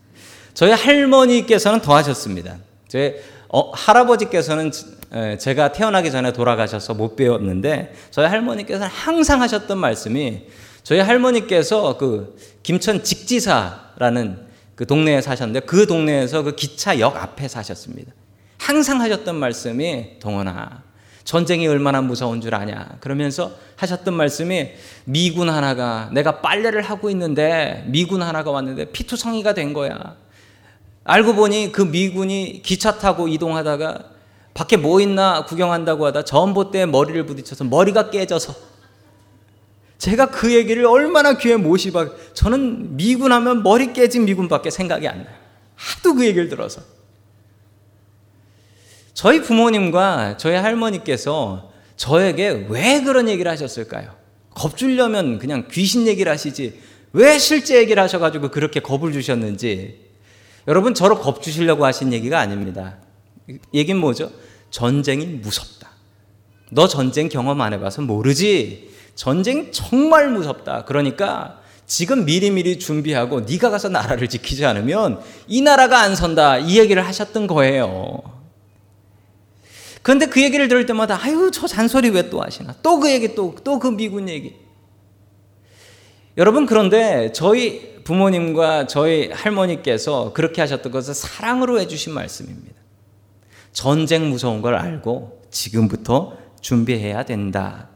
저희 0.53 0.71
할머니께서는 0.71 1.79
더 1.79 1.95
하셨습니다. 1.95 2.57
저희 2.89 3.15
어, 3.47 3.71
할아버지께서는 3.71 4.73
제가 5.39 5.71
태어나기 5.71 6.11
전에 6.11 6.33
돌아가셔서 6.33 6.93
못 6.93 7.15
배웠는데 7.15 7.93
저희 8.11 8.27
할머니께서는 8.27 8.87
항상 8.87 9.41
하셨던 9.41 9.77
말씀이 9.77 10.43
저희 10.83 10.99
할머니께서 10.99 11.97
그 11.97 12.37
김천 12.63 13.03
직지사라는 13.03 14.45
그 14.75 14.85
동네에 14.85 15.21
사셨는데 15.21 15.61
그 15.61 15.87
동네에서 15.87 16.43
그 16.43 16.55
기차역 16.55 17.15
앞에 17.15 17.47
사셨습니다. 17.47 18.13
항상 18.57 19.01
하셨던 19.01 19.35
말씀이 19.35 20.19
동원아 20.19 20.83
전쟁이 21.23 21.67
얼마나 21.67 22.01
무서운 22.01 22.39
줄 22.39 22.53
아냐. 22.53 22.97
그러면서 22.99 23.51
하셨던 23.77 24.13
말씀이 24.13 24.71
미군 25.05 25.49
하나가 25.49 26.09
내가 26.13 26.41
빨래를 26.41 26.83
하고 26.83 27.09
있는데 27.09 27.83
미군 27.87 28.21
하나가 28.21 28.51
왔는데 28.51 28.91
피투성이가 28.91 29.53
된 29.53 29.73
거야. 29.73 30.15
알고 31.03 31.35
보니 31.35 31.71
그 31.71 31.81
미군이 31.81 32.61
기차 32.63 32.97
타고 32.97 33.27
이동하다가 33.27 34.14
밖에 34.55 34.77
뭐 34.77 35.01
있나 35.01 35.43
구경한다고 35.43 36.05
하다 36.07 36.23
전봇대에 36.23 36.85
머리를 36.87 37.25
부딪혀서 37.25 37.65
머리가 37.65 38.09
깨져서 38.09 38.55
제가 39.97 40.27
그 40.27 40.53
얘기를 40.53 40.85
얼마나 40.85 41.37
귀에 41.37 41.57
못이 41.57 41.91
박 41.91 42.15
저는 42.33 42.95
미군 42.95 43.31
하면 43.33 43.63
머리 43.63 43.91
깨진 43.91 44.25
미군밖에 44.25 44.69
생각이 44.69 45.07
안 45.07 45.23
나요. 45.23 45.35
하도 45.75 46.15
그 46.15 46.25
얘기를 46.25 46.47
들어서. 46.47 46.81
저희 49.13 49.41
부모님과 49.41 50.37
저희 50.37 50.55
할머니께서 50.55 51.71
저에게 51.97 52.67
왜 52.69 53.01
그런 53.01 53.27
얘기를 53.27 53.51
하셨을까요? 53.51 54.13
겁주려면 54.51 55.37
그냥 55.37 55.67
귀신 55.69 56.07
얘기를 56.07 56.31
하시지 56.31 56.79
왜 57.11 57.37
실제 57.39 57.77
얘기를 57.77 58.01
하셔가지고 58.01 58.51
그렇게 58.51 58.79
겁을 58.79 59.11
주셨는지 59.11 59.99
여러분 60.67 60.93
저를 60.93 61.17
겁주시려고 61.17 61.85
하신 61.85 62.13
얘기가 62.13 62.39
아닙니다. 62.39 62.97
얘긴 63.73 63.97
뭐죠? 63.97 64.31
전쟁이 64.71 65.25
무섭다. 65.25 65.89
너 66.71 66.87
전쟁 66.87 67.29
경험 67.29 67.61
안 67.61 67.73
해봐서 67.73 68.01
모르지. 68.01 68.91
전쟁 69.15 69.71
정말 69.71 70.29
무섭다. 70.29 70.85
그러니까 70.85 71.61
지금 71.85 72.25
미리미리 72.25 72.79
준비하고 72.79 73.41
네가 73.41 73.69
가서 73.69 73.89
나라를 73.89 74.27
지키지 74.27 74.65
않으면 74.65 75.21
이 75.47 75.61
나라가 75.61 75.99
안 76.01 76.15
선다. 76.15 76.57
이 76.57 76.79
얘기를 76.79 77.05
하셨던 77.05 77.47
거예요. 77.47 78.23
그런데 80.01 80.25
그 80.27 80.41
얘기를 80.43 80.67
들을 80.67 80.85
때마다 80.85 81.19
아유 81.21 81.49
저 81.51 81.65
잔소리 81.67 82.09
왜 82.09 82.29
또 82.29 82.41
하시나 82.41 82.75
또 82.83 82.99
그 82.99 83.09
얘기 83.11 83.33
또 83.33 83.55
또 83.63 83.79
그 83.79 83.87
미군 83.89 84.29
얘기 84.29 84.55
여러분 86.37 86.65
그런데 86.67 87.31
저희 87.31 87.95
부모님과 88.03 88.85
저희 88.85 89.31
할머니께서 89.31 90.31
그렇게 90.33 90.61
하셨던 90.61 90.91
것은 90.91 91.13
사랑으로 91.15 91.79
해주신 91.79 92.13
말씀입니다. 92.13 92.75
전쟁 93.75 94.29
무서운 94.29 94.61
걸 94.61 94.73
알고 94.75 95.41
지금부터 95.51 96.37
준비해야 96.61 97.23
된다. 97.23 97.89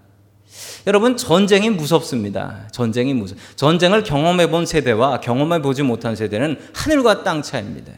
여러분 0.85 1.15
전쟁이 1.15 1.69
무섭습니다. 1.69 2.67
전쟁이 2.71 3.13
무섭. 3.13 3.37
전쟁을 3.55 4.03
경험해 4.03 4.51
본 4.51 4.65
세대와 4.65 5.21
경험해 5.21 5.61
보지 5.61 5.83
못한 5.83 6.17
세대는 6.17 6.59
하늘과 6.73 7.23
땅 7.23 7.41
차이입니다. 7.41 7.93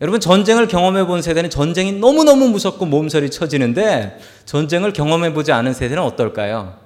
여러분 0.00 0.18
전쟁을 0.18 0.66
경험해 0.66 1.06
본 1.06 1.22
세대는 1.22 1.48
전쟁이 1.48 1.92
너무너무 1.92 2.48
무섭고 2.48 2.86
몸서리 2.86 3.30
쳐지는데 3.30 4.18
전쟁을 4.44 4.92
경험해 4.92 5.32
보지 5.32 5.52
않은 5.52 5.74
세대는 5.74 6.02
어떨까요? 6.02 6.76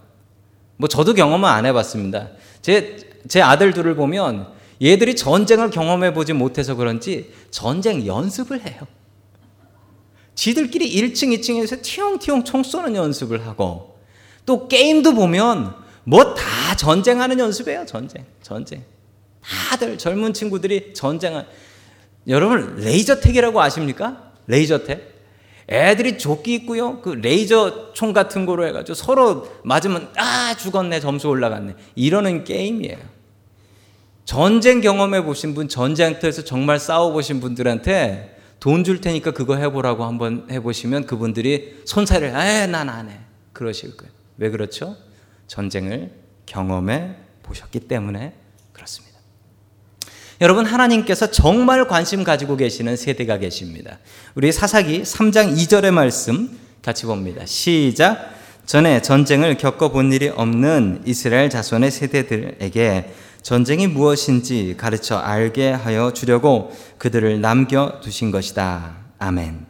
뭐 0.77 0.87
저도 0.89 1.15
경험은 1.15 1.49
안 1.49 1.65
해 1.65 1.73
봤습니다. 1.73 2.29
제, 2.61 2.99
제 3.27 3.41
아들들을 3.41 3.95
보면 3.95 4.49
얘들이 4.83 5.17
전쟁을 5.17 5.71
경험해 5.71 6.13
보지 6.13 6.35
못해서 6.35 6.75
그런지 6.75 7.33
전쟁 7.51 8.07
연습을 8.07 8.67
해요. 8.67 8.81
지들끼리 10.41 10.91
1층, 10.91 11.39
2층에서 11.39 11.83
티용티용 11.83 12.45
총 12.45 12.63
쏘는 12.63 12.97
연습을 12.97 13.47
하고 13.47 13.99
또 14.47 14.69
게임도 14.69 15.13
보면 15.15 15.75
뭐 16.05 16.35
다 16.35 16.75
전쟁하는 16.77 17.39
연습이에요. 17.39 17.85
전쟁, 17.85 18.25
전쟁. 18.41 18.83
다들 19.43 19.99
젊은 19.99 20.33
친구들이 20.33 20.95
전쟁한 20.95 21.47
여러분 22.27 22.77
laser 22.77 23.21
tag이라고 23.21 23.61
아십니까? 23.61 24.33
laser 24.47 24.83
tag. 24.83 25.13
애들이 25.69 26.17
조끼 26.17 26.55
입고요. 26.55 27.03
그 27.03 27.11
레이저 27.11 27.93
총 27.93 28.15
같은 28.15 28.47
거로 28.47 28.67
해가지고 28.67 28.95
서로 28.95 29.47
맞으면 29.63 30.09
아 30.17 30.55
죽었네 30.57 31.01
점수 31.01 31.29
올라갔네 31.29 31.75
이러는 31.97 32.45
게임이에요. 32.45 32.97
전쟁 34.25 34.81
경험해 34.81 35.23
보신 35.23 35.55
분, 35.55 35.69
전쟁터에서 35.69 36.45
정말 36.45 36.79
싸워 36.79 37.13
보신 37.13 37.41
분들한테 37.41 38.40
돈 38.61 38.85
줄 38.85 39.01
테니까 39.01 39.33
그거 39.33 39.57
해보라고 39.57 40.05
한번 40.05 40.47
해보시면 40.51 41.07
그분들이 41.07 41.83
손사를 41.87 42.27
에난 42.29 42.89
안 42.89 43.09
해. 43.09 43.19
그러실 43.53 43.97
거예요. 43.97 44.13
왜 44.37 44.51
그렇죠? 44.51 44.97
전쟁을 45.47 46.13
경험해 46.47 47.17
보셨기 47.43 47.81
때문에 47.81 48.35
그렇습니다. 48.73 49.19
여러분 50.41 50.65
하나님께서 50.65 51.31
정말 51.31 51.87
관심 51.87 52.25
가지고 52.25 52.57
계시는 52.57 52.97
세대가 52.97 53.39
계십니다. 53.39 53.99
우리 54.35 54.53
사사기 54.53 55.03
3장 55.03 55.55
2절의 55.57 55.91
말씀 55.91 56.59
같이 56.83 57.05
봅니다. 57.07 57.45
시작. 57.45 58.39
전에 58.65 59.03
전쟁을 59.03 59.57
겪어본 59.57 60.13
일이 60.13 60.29
없는 60.29 61.03
이스라엘 61.05 61.51
자손의 61.51 61.91
세대들에게 61.91 63.15
전쟁이 63.43 63.87
무엇인지 63.87 64.75
가르쳐 64.77 65.17
알게 65.17 65.71
하여 65.71 66.13
주려고 66.13 66.73
그들을 66.99 67.41
남겨 67.41 68.01
두신 68.03 68.31
것이다. 68.31 68.97
아멘. 69.19 69.67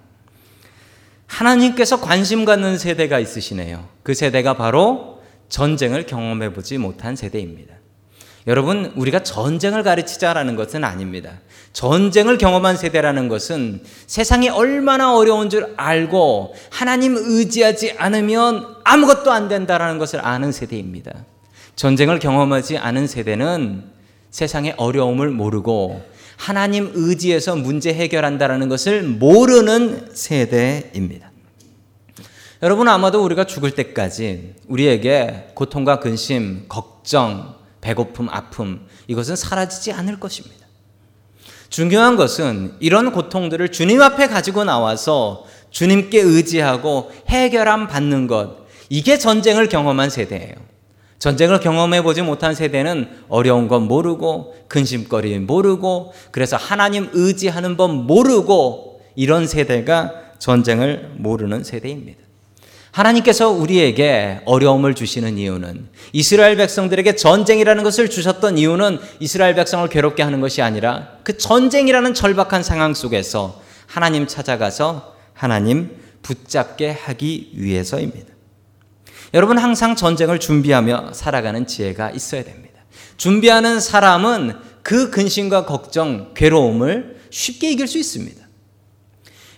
하나님께서 1.26 2.00
관심 2.00 2.44
갖는 2.44 2.78
세대가 2.78 3.18
있으시네요. 3.20 3.88
그 4.02 4.14
세대가 4.14 4.54
바로 4.54 5.20
전쟁을 5.48 6.06
경험해 6.06 6.52
보지 6.52 6.78
못한 6.78 7.14
세대입니다. 7.16 7.74
여러분, 8.46 8.92
우리가 8.96 9.22
전쟁을 9.22 9.82
가르치자라는 9.82 10.56
것은 10.56 10.82
아닙니다. 10.82 11.40
전쟁을 11.72 12.38
경험한 12.38 12.76
세대라는 12.76 13.28
것은 13.28 13.82
세상이 14.06 14.48
얼마나 14.48 15.14
어려운 15.14 15.50
줄 15.50 15.74
알고 15.76 16.54
하나님 16.70 17.16
의지하지 17.16 17.92
않으면 17.98 18.76
아무것도 18.82 19.30
안 19.30 19.48
된다라는 19.48 19.98
것을 19.98 20.24
아는 20.24 20.52
세대입니다. 20.52 21.12
전쟁을 21.76 22.18
경험하지 22.18 22.78
않은 22.78 23.06
세대는 23.06 23.84
세상의 24.30 24.74
어려움을 24.76 25.30
모르고 25.30 26.02
하나님 26.36 26.90
의지에서 26.94 27.56
문제 27.56 27.92
해결한다라는 27.92 28.68
것을 28.68 29.02
모르는 29.02 30.14
세대입니다. 30.14 31.30
여러분 32.62 32.88
아마도 32.88 33.24
우리가 33.24 33.44
죽을 33.44 33.70
때까지 33.70 34.54
우리에게 34.68 35.52
고통과 35.54 35.98
근심, 35.98 36.66
걱정, 36.68 37.56
배고픔, 37.80 38.28
아픔, 38.30 38.86
이것은 39.06 39.36
사라지지 39.36 39.92
않을 39.92 40.20
것입니다. 40.20 40.66
중요한 41.70 42.16
것은 42.16 42.74
이런 42.80 43.12
고통들을 43.12 43.70
주님 43.70 44.02
앞에 44.02 44.26
가지고 44.26 44.64
나와서 44.64 45.46
주님께 45.70 46.20
의지하고 46.20 47.10
해결함 47.28 47.86
받는 47.86 48.26
것, 48.26 48.66
이게 48.88 49.18
전쟁을 49.18 49.68
경험한 49.68 50.10
세대예요. 50.10 50.69
전쟁을 51.20 51.60
경험해 51.60 52.02
보지 52.02 52.22
못한 52.22 52.54
세대는 52.54 53.08
어려운 53.28 53.68
건 53.68 53.82
모르고, 53.82 54.54
근심거리 54.68 55.38
모르고, 55.38 56.12
그래서 56.30 56.56
하나님 56.56 57.08
의지하는 57.12 57.76
법 57.76 57.94
모르고, 57.94 59.02
이런 59.14 59.46
세대가 59.46 60.12
전쟁을 60.38 61.12
모르는 61.18 61.62
세대입니다. 61.62 62.18
하나님께서 62.90 63.50
우리에게 63.50 64.40
어려움을 64.46 64.94
주시는 64.94 65.36
이유는 65.36 65.88
이스라엘 66.12 66.56
백성들에게 66.56 67.14
전쟁이라는 67.16 67.84
것을 67.84 68.08
주셨던 68.08 68.58
이유는 68.58 68.98
이스라엘 69.20 69.54
백성을 69.54 69.86
괴롭게 69.88 70.22
하는 70.22 70.40
것이 70.40 70.60
아니라 70.62 71.18
그 71.22 71.36
전쟁이라는 71.36 72.14
절박한 72.14 72.62
상황 72.62 72.94
속에서 72.94 73.60
하나님 73.86 74.26
찾아가서 74.26 75.14
하나님 75.34 75.96
붙잡게 76.22 76.90
하기 76.90 77.52
위해서입니다. 77.54 78.29
여러분 79.32 79.58
항상 79.58 79.94
전쟁을 79.94 80.40
준비하며 80.40 81.12
살아가는 81.12 81.66
지혜가 81.66 82.10
있어야 82.10 82.42
됩니다. 82.42 82.80
준비하는 83.16 83.80
사람은 83.80 84.54
그 84.82 85.10
근심과 85.10 85.66
걱정, 85.66 86.32
괴로움을 86.34 87.20
쉽게 87.30 87.70
이길 87.70 87.86
수 87.86 87.98
있습니다. 87.98 88.40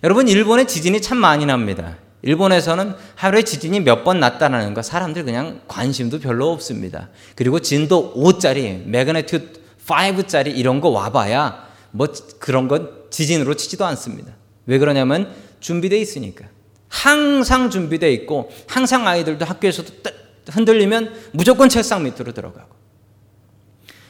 여러분 0.05 0.29
일본에 0.29 0.67
지진이 0.67 1.01
참 1.01 1.17
많이 1.19 1.47
납니다. 1.47 1.97
일본에서는 2.23 2.95
하루에 3.17 3.43
지진이 3.43 3.81
몇 3.81 4.05
번 4.05 4.21
났다는 4.21 4.75
거 4.75 4.83
사람들 4.83 5.25
그냥 5.25 5.61
관심도 5.69 6.21
별로 6.21 6.51
없습니다. 6.51 7.09
그리고 7.35 7.61
진도 7.61 8.13
5짜리, 8.15 8.85
매그네튜드 8.87 9.61
5짜리 9.87 10.57
이런 10.57 10.81
거 10.81 10.89
와봐야 10.91 11.67
뭐 11.93 12.09
그런 12.39 12.69
건 12.69 12.91
지진으로 13.11 13.55
치지도 13.55 13.85
않습니다. 13.87 14.33
왜 14.67 14.79
그러냐면 14.79 15.33
준비돼 15.61 15.99
있으니까. 15.99 16.47
항상 16.93 17.71
준비돼 17.71 18.13
있고 18.13 18.53
항상 18.67 19.09
아이들도 19.09 19.47
학교에서도 19.47 20.11
흔들리면 20.51 21.31
무조건 21.33 21.71
책상 21.71 22.05
밑으로 22.05 22.33
들어가고. 22.33 22.69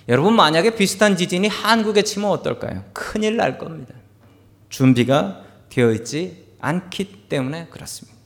여러분 0.08 0.34
만약에 0.34 0.74
비슷한 0.74 1.16
지진이 1.16 1.46
한국에 1.46 2.02
치면 2.02 2.28
어떨까요? 2.30 2.84
큰일 2.92 3.36
날 3.36 3.56
겁니다. 3.56 3.94
준비가 4.68 5.42
되어 5.68 5.92
있지 5.92 6.44
않기 6.58 7.28
때문에 7.28 7.68
그렇습니다. 7.70 8.18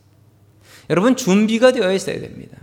여러분 0.89 1.15
준비가 1.15 1.71
되어 1.71 1.93
있어야 1.93 2.19
됩니다. 2.19 2.57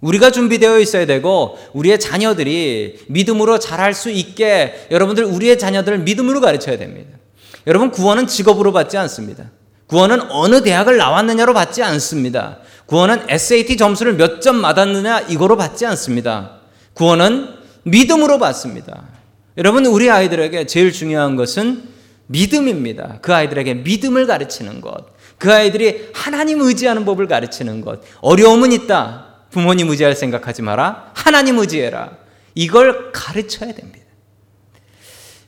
우리가 0.00 0.30
준비되어 0.30 0.78
있어야 0.78 1.04
되고 1.04 1.58
우리의 1.74 2.00
자녀들이 2.00 3.04
믿음으로 3.08 3.58
자랄 3.58 3.92
수 3.92 4.10
있게 4.10 4.86
여러분들 4.90 5.24
우리의 5.24 5.58
자녀들을 5.58 5.98
믿음으로 5.98 6.40
가르쳐야 6.40 6.78
됩니다. 6.78 7.18
여러분 7.66 7.90
구원은 7.90 8.28
직업으로 8.28 8.72
받지 8.72 8.96
않습니다. 8.96 9.50
구원은 9.88 10.30
어느 10.30 10.62
대학을 10.62 10.96
나왔느냐로 10.96 11.54
받지 11.54 11.82
않습니다. 11.82 12.58
구원은 12.86 13.24
SAT 13.28 13.76
점수를 13.76 14.14
몇점 14.14 14.56
맞았느냐 14.56 15.20
이거로 15.20 15.56
받지 15.56 15.84
않습니다. 15.86 16.60
구원은 16.94 17.48
믿음으로 17.82 18.38
받습니다. 18.38 19.08
여러분 19.56 19.86
우리 19.86 20.10
아이들에게 20.10 20.66
제일 20.66 20.92
중요한 20.92 21.36
것은 21.36 21.82
믿음입니다. 22.26 23.18
그 23.22 23.34
아이들에게 23.34 23.74
믿음을 23.74 24.26
가르치는 24.26 24.80
것. 24.80 25.16
그 25.38 25.52
아이들이 25.52 26.10
하나님 26.14 26.60
의지하는 26.60 27.04
법을 27.04 27.26
가르치는 27.26 27.80
것. 27.80 28.02
어려움은 28.20 28.72
있다. 28.72 29.46
부모님 29.50 29.88
의지할 29.88 30.14
생각하지 30.14 30.62
마라. 30.62 31.12
하나님 31.14 31.58
의지해라. 31.58 32.18
이걸 32.54 33.12
가르쳐야 33.12 33.72
됩니다. 33.72 34.04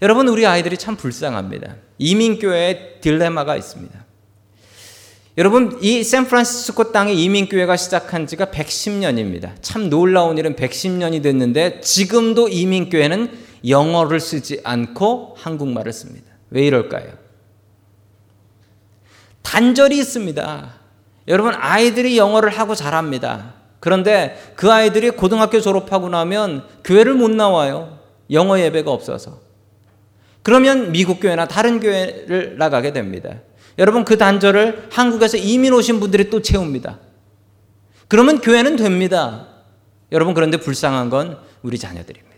여러분, 0.00 0.28
우리 0.28 0.46
아이들이 0.46 0.78
참 0.78 0.96
불쌍합니다. 0.96 1.76
이민교회에 1.98 3.00
딜레마가 3.02 3.56
있습니다. 3.56 4.09
여러분, 5.40 5.78
이 5.80 6.04
샌프란시스코 6.04 6.92
땅에 6.92 7.14
이민교회가 7.14 7.78
시작한 7.78 8.26
지가 8.26 8.44
110년입니다. 8.48 9.52
참 9.62 9.88
놀라운 9.88 10.36
일은 10.36 10.54
110년이 10.54 11.22
됐는데 11.22 11.80
지금도 11.80 12.50
이민교회는 12.50 13.30
영어를 13.66 14.20
쓰지 14.20 14.60
않고 14.64 15.36
한국말을 15.38 15.94
씁니다. 15.94 16.26
왜 16.50 16.66
이럴까요? 16.66 17.14
단절이 19.40 19.96
있습니다. 19.96 20.74
여러분, 21.28 21.54
아이들이 21.56 22.18
영어를 22.18 22.50
하고 22.50 22.74
잘합니다. 22.74 23.54
그런데 23.80 24.36
그 24.56 24.70
아이들이 24.70 25.08
고등학교 25.08 25.58
졸업하고 25.58 26.10
나면 26.10 26.64
교회를 26.84 27.14
못 27.14 27.30
나와요. 27.30 27.98
영어 28.30 28.60
예배가 28.60 28.90
없어서. 28.90 29.40
그러면 30.42 30.92
미국 30.92 31.18
교회나 31.18 31.48
다른 31.48 31.80
교회를 31.80 32.58
나가게 32.58 32.92
됩니다. 32.92 33.36
여러분, 33.80 34.04
그 34.04 34.18
단절을 34.18 34.88
한국에서 34.92 35.38
이민 35.38 35.72
오신 35.72 35.98
분들이 36.00 36.30
또 36.30 36.42
채웁니다. 36.42 37.00
그러면 38.08 38.40
교회는 38.40 38.76
됩니다. 38.76 39.48
여러분, 40.12 40.34
그런데 40.34 40.58
불쌍한 40.58 41.08
건 41.08 41.38
우리 41.62 41.78
자녀들입니다. 41.78 42.30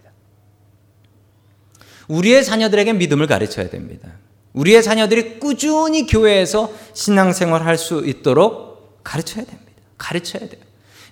우리의 2.09 2.45
자녀들에게 2.45 2.93
믿음을 2.93 3.27
가르쳐야 3.27 3.69
됩니다. 3.69 4.09
우리의 4.53 4.83
자녀들이 4.83 5.41
꾸준히 5.41 6.07
교회에서 6.07 6.73
신앙생활 6.95 7.65
할 7.65 7.77
수 7.77 8.05
있도록 8.07 9.03
가르쳐야 9.03 9.45
됩니다. 9.45 9.73
가르쳐야 9.99 10.49
돼요. 10.49 10.63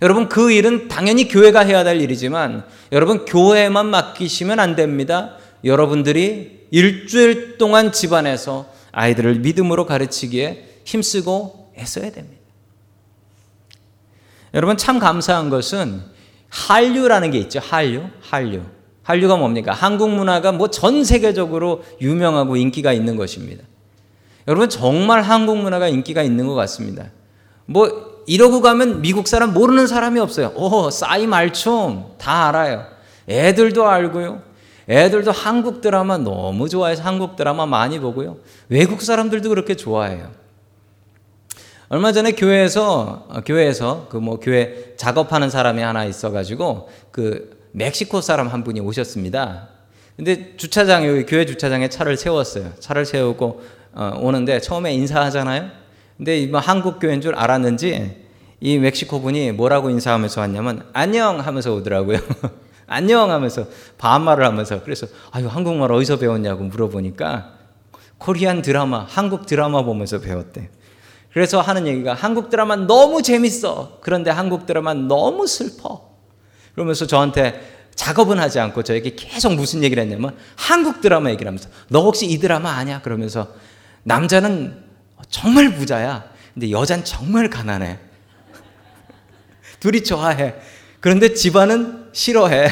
여러분, 0.03 0.29
그 0.29 0.53
일은 0.53 0.87
당연히 0.87 1.27
교회가 1.27 1.61
해야 1.61 1.83
될 1.83 2.01
일이지만, 2.01 2.65
여러분, 2.93 3.25
교회만 3.25 3.87
맡기시면 3.87 4.61
안 4.61 4.77
됩니다. 4.77 5.37
여러분들이 5.65 6.69
일주일 6.71 7.59
동안 7.59 7.91
집안에서 7.91 8.79
아이들을 8.93 9.37
믿음으로 9.41 9.87
가르치기에 9.87 10.81
힘쓰고 10.85 11.73
애써야 11.79 12.11
됩니다. 12.11 12.41
여러분, 14.55 14.77
참 14.77 14.99
감사한 14.99 15.51
것은 15.51 16.03
한류라는 16.49 17.31
게 17.31 17.39
있죠. 17.39 17.61
한류. 17.61 18.05
한류. 18.21 18.63
한류가 19.03 19.37
뭡니까? 19.37 19.73
한국 19.73 20.11
문화가 20.11 20.53
뭐 20.53 20.69
전 20.69 21.05
세계적으로 21.05 21.83
유명하고 22.01 22.57
인기가 22.57 22.93
있는 22.93 23.17
것입니다. 23.17 23.65
여러분 24.49 24.69
정말 24.69 25.23
한국 25.23 25.59
문화가 25.59 25.89
인기가 25.89 26.23
있는 26.23 26.47
것 26.47 26.55
같습니다. 26.55 27.07
뭐 27.67 28.23
이러고 28.27 28.61
가면 28.61 29.01
미국 29.03 29.29
사람 29.29 29.53
모르는 29.53 29.87
사람이 29.87 30.19
없어요. 30.21 30.53
오, 30.55 30.91
싸이 30.91 31.27
말춤 31.27 32.07
다 32.19 32.49
알아요. 32.49 32.85
애들도 33.29 33.87
알고요. 33.89 34.43
애들도 34.91 35.31
한국 35.31 35.81
드라마 35.81 36.19
너무 36.19 36.69
좋아해서 36.69 37.03
한국 37.03 37.37
드라마 37.37 37.65
많이 37.65 38.01
보고요. 38.01 38.39
외국 38.69 39.03
사람들도 39.03 39.49
그렇게 39.49 39.77
좋아해요. 39.77 40.31
얼마 41.89 42.13
전에 42.13 42.33
교회에서 42.33 43.27
어, 43.29 43.41
교회에서 43.45 44.09
그 44.11 44.19
뭐 44.19 44.39
교회 44.39 44.95
작업하는 44.97 45.49
사람이 45.49 45.81
하나 45.83 46.05
있어가지고 46.05 46.89
그 47.11 47.59
멕시코 47.73 48.21
사람 48.21 48.49
한 48.49 48.65
분이 48.65 48.81
오셨습니다. 48.81 49.69
근데 50.17 50.57
주차장 50.57 51.07
여기 51.07 51.25
교회 51.25 51.47
주차장에 51.47 51.89
차를 51.89 52.17
세웠어요. 52.17 52.73
차를 52.81 53.07
세우고 53.07 53.63
어, 53.93 54.19
오는데 54.21 54.61
처음에 54.61 54.93
인사하잖아요. 54.93 55.71
근데 56.17 56.39
이뭐 56.39 56.61
한국 56.61 56.99
교회인 57.01 57.21
줄 57.21 57.35
알았는지 57.35 58.27
이 58.61 58.79
멕시코 58.79 59.21
분이 59.21 59.53
뭐라고 59.53 59.89
인사하면서 59.89 60.41
왔냐면 60.41 60.85
안녕 60.93 61.41
하면서 61.41 61.75
오더라고요. 61.75 62.19
안녕 62.93 63.31
하면서 63.31 63.67
반말을 63.99 64.45
하면서 64.45 64.83
그래서 64.83 65.07
아유 65.31 65.47
한국말 65.47 65.93
어디서 65.93 66.19
배웠냐고 66.19 66.65
물어보니까 66.65 67.53
코리안 68.19 68.63
드라마 68.63 69.07
한국 69.09 69.47
드라마 69.47 69.83
보면서 69.85 70.21
배웠대. 70.21 70.69
그래서 71.33 71.61
하는 71.61 71.87
얘기가 71.87 72.15
한국 72.15 72.51
드라마 72.51 72.75
너무 72.75 73.23
재밌어. 73.23 73.99
그런데 74.01 74.31
한국 74.33 74.67
드라마 74.67 74.93
너무 74.95 75.47
슬퍼. 75.47 76.11
그러면서 76.75 77.07
저한테 77.07 77.89
작업은 77.95 78.41
하지 78.41 78.59
않고 78.59 78.83
저에게 78.83 79.15
계속 79.15 79.55
무슨 79.55 79.85
얘기를 79.85 80.03
했냐면 80.03 80.37
한국 80.57 81.01
드라마 81.01 81.31
얘기를 81.31 81.47
하면서 81.47 81.69
너 81.89 82.03
혹시 82.03 82.27
이 82.27 82.39
드라마 82.39 82.73
아냐? 82.73 83.03
그러면서 83.03 83.55
남자는 84.03 84.83
정말 85.29 85.77
부자야. 85.77 86.25
근데 86.55 86.73
여잔 86.73 87.05
정말 87.05 87.49
가난해. 87.49 88.01
둘이 89.79 90.03
좋아해. 90.03 90.57
그런데 90.99 91.35
집안은 91.35 92.00
싫어해. 92.13 92.69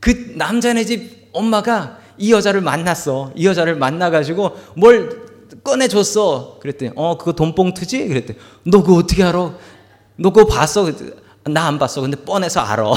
그 0.00 0.32
남자네 0.36 0.84
집 0.84 1.28
엄마가 1.32 1.98
이 2.18 2.32
여자를 2.32 2.60
만났어. 2.60 3.32
이 3.34 3.46
여자를 3.46 3.76
만나가지고 3.76 4.56
뭘 4.76 5.28
꺼내줬어. 5.64 6.58
그랬더니, 6.60 6.92
어, 6.94 7.16
그거 7.16 7.32
돈봉투지? 7.32 8.06
그랬더니, 8.08 8.38
너 8.64 8.82
그거 8.82 8.94
어떻게 8.96 9.22
알아? 9.22 9.54
너 10.16 10.30
그거 10.30 10.46
봤어? 10.46 10.90
나 11.44 11.66
안 11.66 11.78
봤어. 11.78 12.00
근데 12.00 12.16
뻔해서 12.16 12.60
알아. 12.60 12.92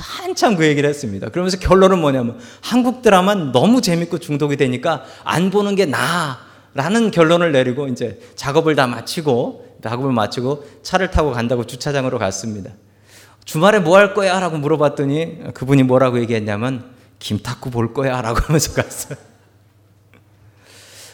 한참 0.00 0.56
그 0.56 0.66
얘기를 0.66 0.88
했습니다. 0.88 1.28
그러면서 1.28 1.56
결론은 1.58 2.00
뭐냐면 2.00 2.38
한국 2.60 3.02
드라마 3.02 3.34
너무 3.34 3.80
재밌고 3.80 4.18
중독이 4.18 4.56
되니까 4.56 5.04
안 5.22 5.50
보는 5.50 5.76
게 5.76 5.86
나라는 5.86 7.12
결론을 7.12 7.52
내리고 7.52 7.86
이제 7.86 8.20
작업을 8.34 8.74
다 8.74 8.88
마치고 8.88 9.73
작업을 9.84 10.12
마치고 10.12 10.64
차를 10.82 11.10
타고 11.10 11.30
간다고 11.32 11.66
주차장으로 11.66 12.18
갔습니다. 12.18 12.70
주말에 13.44 13.80
뭐 13.80 13.98
할 13.98 14.14
거야? 14.14 14.40
라고 14.40 14.56
물어봤더니 14.56 15.52
그분이 15.52 15.82
뭐라고 15.82 16.18
얘기했냐면 16.20 16.94
김탁구 17.18 17.70
볼 17.70 17.92
거야? 17.92 18.22
라고 18.22 18.40
하면서 18.48 18.72
갔어요. 18.72 19.18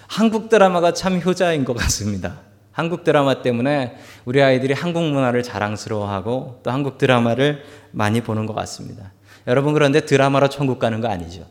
한국 0.06 0.48
드라마가 0.48 0.92
참 0.92 1.20
효자인 1.20 1.64
것 1.64 1.74
같습니다. 1.74 2.38
한국 2.70 3.02
드라마 3.02 3.42
때문에 3.42 3.96
우리 4.24 4.40
아이들이 4.40 4.72
한국 4.72 5.02
문화를 5.02 5.42
자랑스러워하고 5.42 6.61
또 6.62 6.70
한국 6.70 6.96
드라마를 6.96 7.64
많이 7.90 8.20
보는 8.20 8.46
것 8.46 8.54
같습니다. 8.54 9.12
여러분 9.48 9.72
그런데 9.74 10.06
드라마로 10.06 10.48
천국 10.48 10.78
가는 10.78 11.00
거 11.00 11.09
아니죠. 11.09 11.44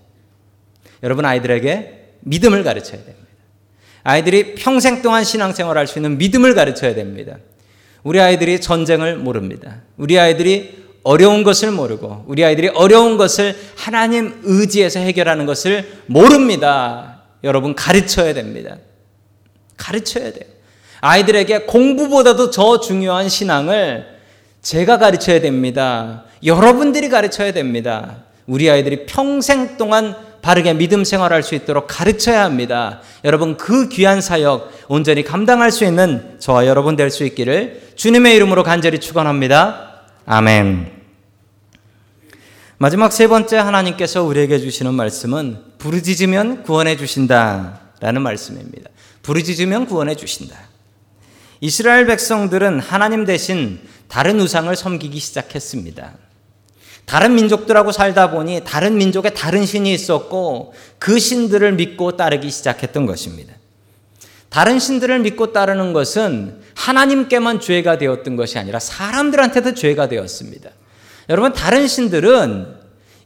여러분 1.03 1.25
아이들에게 1.25 2.15
믿음을 2.21 2.63
가르쳐야 2.63 3.03
됩니다. 3.03 3.28
아이들이 4.03 4.55
평생 4.55 5.01
동안 5.01 5.23
신앙생활 5.23 5.77
할 5.77 5.87
수 5.87 5.99
있는 5.99 6.17
믿음을 6.17 6.53
가르쳐야 6.55 6.93
됩니다. 6.95 7.37
우리 8.03 8.19
아이들이 8.19 8.61
전쟁을 8.61 9.17
모릅니다. 9.17 9.81
우리 9.97 10.17
아이들이 10.19 10.77
어려운 11.03 11.43
것을 11.43 11.71
모르고 11.71 12.25
우리 12.27 12.43
아이들이 12.45 12.69
어려운 12.69 13.17
것을 13.17 13.55
하나님 13.75 14.39
의지에서 14.43 14.99
해결하는 14.99 15.45
것을 15.45 15.85
모릅니다. 16.05 17.23
여러분 17.43 17.75
가르쳐야 17.75 18.33
됩니다. 18.33 18.77
가르쳐야 19.77 20.31
돼요. 20.31 20.49
아이들에게 21.01 21.59
공부보다도 21.59 22.51
더 22.51 22.79
중요한 22.79 23.29
신앙을 23.29 24.05
제가 24.61 24.97
가르쳐야 24.97 25.39
됩니다. 25.39 26.25
여러분들이 26.43 27.09
가르쳐야 27.09 27.53
됩니다. 27.53 28.23
우리 28.45 28.69
아이들이 28.69 29.05
평생 29.05 29.77
동안 29.77 30.15
바르게 30.41 30.73
믿음 30.73 31.03
생활할 31.03 31.43
수 31.43 31.55
있도록 31.55 31.87
가르쳐야 31.87 32.43
합니다. 32.43 33.01
여러분 33.23 33.57
그 33.57 33.89
귀한 33.89 34.21
사역 34.21 34.71
온전히 34.87 35.23
감당할 35.23 35.71
수 35.71 35.83
있는 35.85 36.37
저와 36.39 36.65
여러분 36.65 36.95
될 36.95 37.09
수 37.09 37.23
있기를 37.25 37.89
주님의 37.95 38.35
이름으로 38.35 38.63
간절히 38.63 38.99
축원합니다. 38.99 40.03
아멘. 40.25 40.99
마지막 42.77 43.11
세 43.11 43.27
번째 43.27 43.57
하나님께서 43.57 44.23
우리에게 44.23 44.59
주시는 44.59 44.93
말씀은 44.93 45.57
부르짖으면 45.79 46.63
구원해 46.63 46.95
주신다라는 46.95 48.21
말씀입니다. 48.21 48.89
부르짖으면 49.23 49.85
구원해 49.85 50.15
주신다. 50.15 50.55
이스라엘 51.61 52.05
백성들은 52.05 52.79
하나님 52.79 53.25
대신 53.25 53.81
다른 54.07 54.39
우상을 54.39 54.73
섬기기 54.73 55.19
시작했습니다. 55.19 56.13
다른 57.09 57.33
민족들하고 57.33 57.91
살다 57.91 58.29
보니 58.29 58.61
다른 58.63 58.95
민족에 58.95 59.31
다른 59.31 59.65
신이 59.65 59.91
있었고 59.91 60.75
그 60.99 61.17
신들을 61.17 61.73
믿고 61.73 62.15
따르기 62.15 62.51
시작했던 62.51 63.07
것입니다. 63.07 63.55
다른 64.49 64.77
신들을 64.77 65.17
믿고 65.21 65.51
따르는 65.51 65.91
것은 65.93 66.61
하나님께만 66.75 67.61
죄가 67.61 67.97
되었던 67.97 68.35
것이 68.35 68.59
아니라 68.59 68.77
사람들한테도 68.77 69.73
죄가 69.73 70.07
되었습니다. 70.07 70.69
여러분, 71.29 71.51
다른 71.53 71.87
신들은 71.87 72.75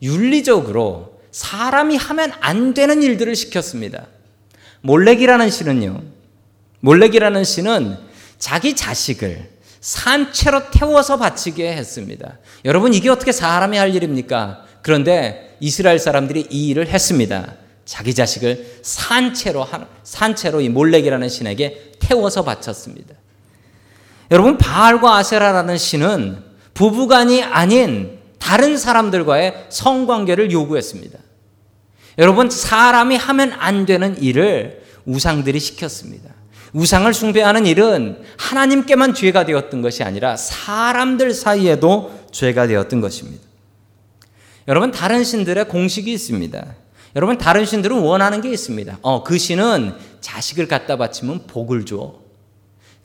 윤리적으로 0.02 1.20
사람이 1.32 1.98
하면 1.98 2.32
안 2.40 2.74
되는 2.74 3.04
일들을 3.04 3.36
시켰습니다. 3.36 4.08
몰렉이라는 4.80 5.50
신은요, 5.50 6.02
몰렉이라는 6.80 7.44
신은 7.44 7.98
자기 8.40 8.78
자식을 8.78 9.50
산채로 9.84 10.72
태워서 10.72 11.18
바치게 11.18 11.74
했습니다. 11.74 12.40
여러분, 12.64 12.94
이게 12.94 13.10
어떻게 13.10 13.34
사람이 13.34 13.78
할 13.78 13.94
일입니까? 13.94 14.64
그런데 14.82 15.58
이스라엘 15.60 16.00
사람들이 16.00 16.48
이 16.50 16.70
일을 16.70 16.88
했습니다. 16.88 17.56
자기 17.84 18.14
자식을 18.14 18.80
산채로, 18.82 19.68
산채로 20.04 20.62
이 20.62 20.70
몰렉이라는 20.70 21.28
신에게 21.28 21.92
태워서 22.00 22.46
바쳤습니다. 22.46 23.14
여러분, 24.32 24.58
바알과 24.58 25.18
아세라라는 25.18 25.78
신은 25.78 26.42
부부간이 26.74 27.44
아닌 27.44 28.20
다른 28.40 28.78
사람들과의 28.78 29.66
성관계를 29.68 30.50
요구했습니다. 30.52 31.20
여러분, 32.20 32.50
사람이 32.50 33.18
하면 33.18 33.52
안 33.60 33.86
되는 33.86 34.18
일을 34.22 34.82
우상들이 35.06 35.60
시켰습니다. 35.60 36.33
우상을 36.74 37.14
숭배하는 37.14 37.66
일은 37.66 38.22
하나님께만 38.38 39.14
죄가 39.14 39.46
되었던 39.46 39.82
것이 39.82 40.04
아니라 40.04 40.36
사람들 40.36 41.34
사이에도 41.34 42.12
죄가 42.32 42.68
되었던 42.68 43.00
것입니다. 43.00 43.44
여러분, 44.68 44.92
다른 44.92 45.24
신들의 45.24 45.68
공식이 45.68 46.12
있습니다. 46.12 46.76
여러분, 47.16 47.38
다른 47.38 47.66
신들은 47.66 48.00
원하는 48.00 48.42
게 48.42 48.52
있습니다. 48.52 49.00
어, 49.04 49.24
그 49.24 49.38
신은 49.38 49.94
자식을 50.20 50.68
갖다 50.68 50.98
바치면 50.98 51.46
복을 51.48 51.86
줘. 51.86 52.16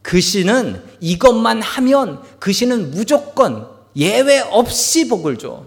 그 0.00 0.20
신은 0.20 0.82
이것만 1.00 1.60
하면 1.60 2.22
그 2.38 2.52
신은 2.52 2.92
무조건 2.92 3.68
예외 3.96 4.38
없이 4.38 5.08
복을 5.08 5.36
줘. 5.36 5.66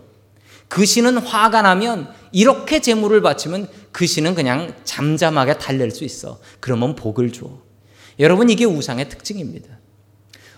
그 0.68 0.86
신은 0.86 1.18
화가 1.18 1.62
나면 1.62 2.08
이렇게 2.32 2.80
재물을 2.80 3.22
바치면 3.22 3.68
그 3.92 4.08
신은 4.08 4.34
그냥 4.34 4.74
잠잠하게 4.86 5.58
달랠 5.58 5.92
수 5.92 6.04
있어. 6.06 6.40
그러면 6.60 6.96
복을 6.96 7.32
줘. 7.34 7.50
여러분 8.19 8.50
이게 8.50 8.65
우상의 8.65 9.10
특징입니다. 9.10 9.69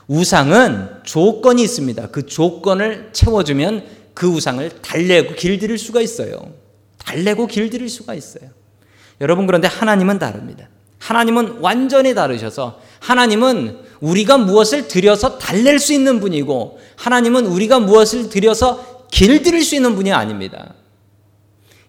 우상은 0.08 0.90
조건이 1.04 1.64
있습니다. 1.64 2.08
그 2.10 2.26
조건을 2.26 3.10
채워주면 3.14 3.86
그 4.14 4.28
우상을 4.28 4.70
달래고 4.82 5.36
길들일 5.36 5.78
수가 5.78 6.02
있어요. 6.02 6.54
달래고 7.00 7.48
길들일 7.48 7.90
수가 7.90 8.14
있어요. 8.14 8.50
여러분 9.22 9.48
그런데 9.48 9.68
하나님은 9.68 10.20
다릅니다. 10.20 10.70
하나님은 11.00 11.58
완전히 11.60 12.14
다르셔서 12.16 12.80
하나님은 13.00 13.80
우리가 14.00 14.38
무엇을 14.38 14.88
드려서 14.88 15.38
달랠 15.38 15.80
수 15.80 15.94
있는 15.94 16.20
분이고 16.20 16.80
하나님은 16.96 17.46
우리가 17.46 17.80
무엇을 17.80 18.30
드려서 18.30 19.06
길들일 19.12 19.64
수 19.64 19.76
있는 19.76 19.96
분이 19.96 20.12
아닙니다. 20.12 20.74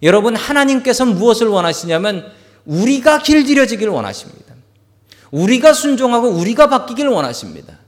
여러분 0.02 0.36
하나님께서 0.36 1.06
무엇을 1.06 1.46
원하시냐면 1.46 2.30
우리가 2.66 3.22
길들여지기를 3.22 3.92
원하십니다. 3.92 4.43
우리가 5.34 5.72
순종하고 5.72 6.28
우리가 6.28 6.68
바뀌기를 6.68 7.10
원하십니다. 7.10 7.78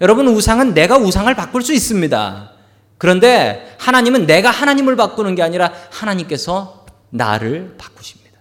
여러분, 0.00 0.26
우상은 0.26 0.74
내가 0.74 0.98
우상을 0.98 1.32
바꿀 1.36 1.62
수 1.62 1.72
있습니다. 1.72 2.50
그런데 2.98 3.76
하나님은 3.78 4.26
내가 4.26 4.50
하나님을 4.50 4.96
바꾸는 4.96 5.36
게 5.36 5.42
아니라 5.42 5.72
하나님께서 5.90 6.86
나를 7.10 7.76
바꾸십니다. 7.78 8.40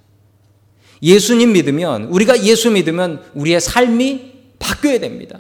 예수님 1.04 1.54
믿으면, 1.54 2.06
우리가 2.06 2.44
예수 2.44 2.72
믿으면 2.72 3.22
우리의 3.36 3.62
삶이 3.62 4.32
바뀌어야 4.58 5.00
됩니다. 5.00 5.40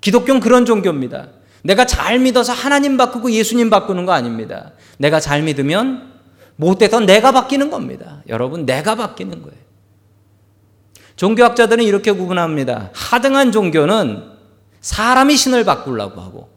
기독교는 0.00 0.40
그런 0.40 0.66
종교입니다. 0.66 1.28
내가 1.62 1.86
잘 1.86 2.18
믿어서 2.18 2.52
하나님 2.52 2.96
바꾸고 2.96 3.30
예수님 3.30 3.70
바꾸는 3.70 4.04
거 4.04 4.12
아닙니다. 4.12 4.72
내가 4.98 5.20
잘 5.20 5.42
믿으면 5.42 6.10
못돼서 6.56 6.98
내가 6.98 7.30
바뀌는 7.30 7.70
겁니다. 7.70 8.22
여러분, 8.28 8.66
내가 8.66 8.96
바뀌는 8.96 9.42
거예요. 9.42 9.61
종교학자들은 11.22 11.84
이렇게 11.84 12.10
구분합니다. 12.10 12.90
하등한 12.94 13.52
종교는 13.52 14.24
사람이 14.80 15.36
신을 15.36 15.64
바꾸려고 15.64 16.20
하고, 16.20 16.48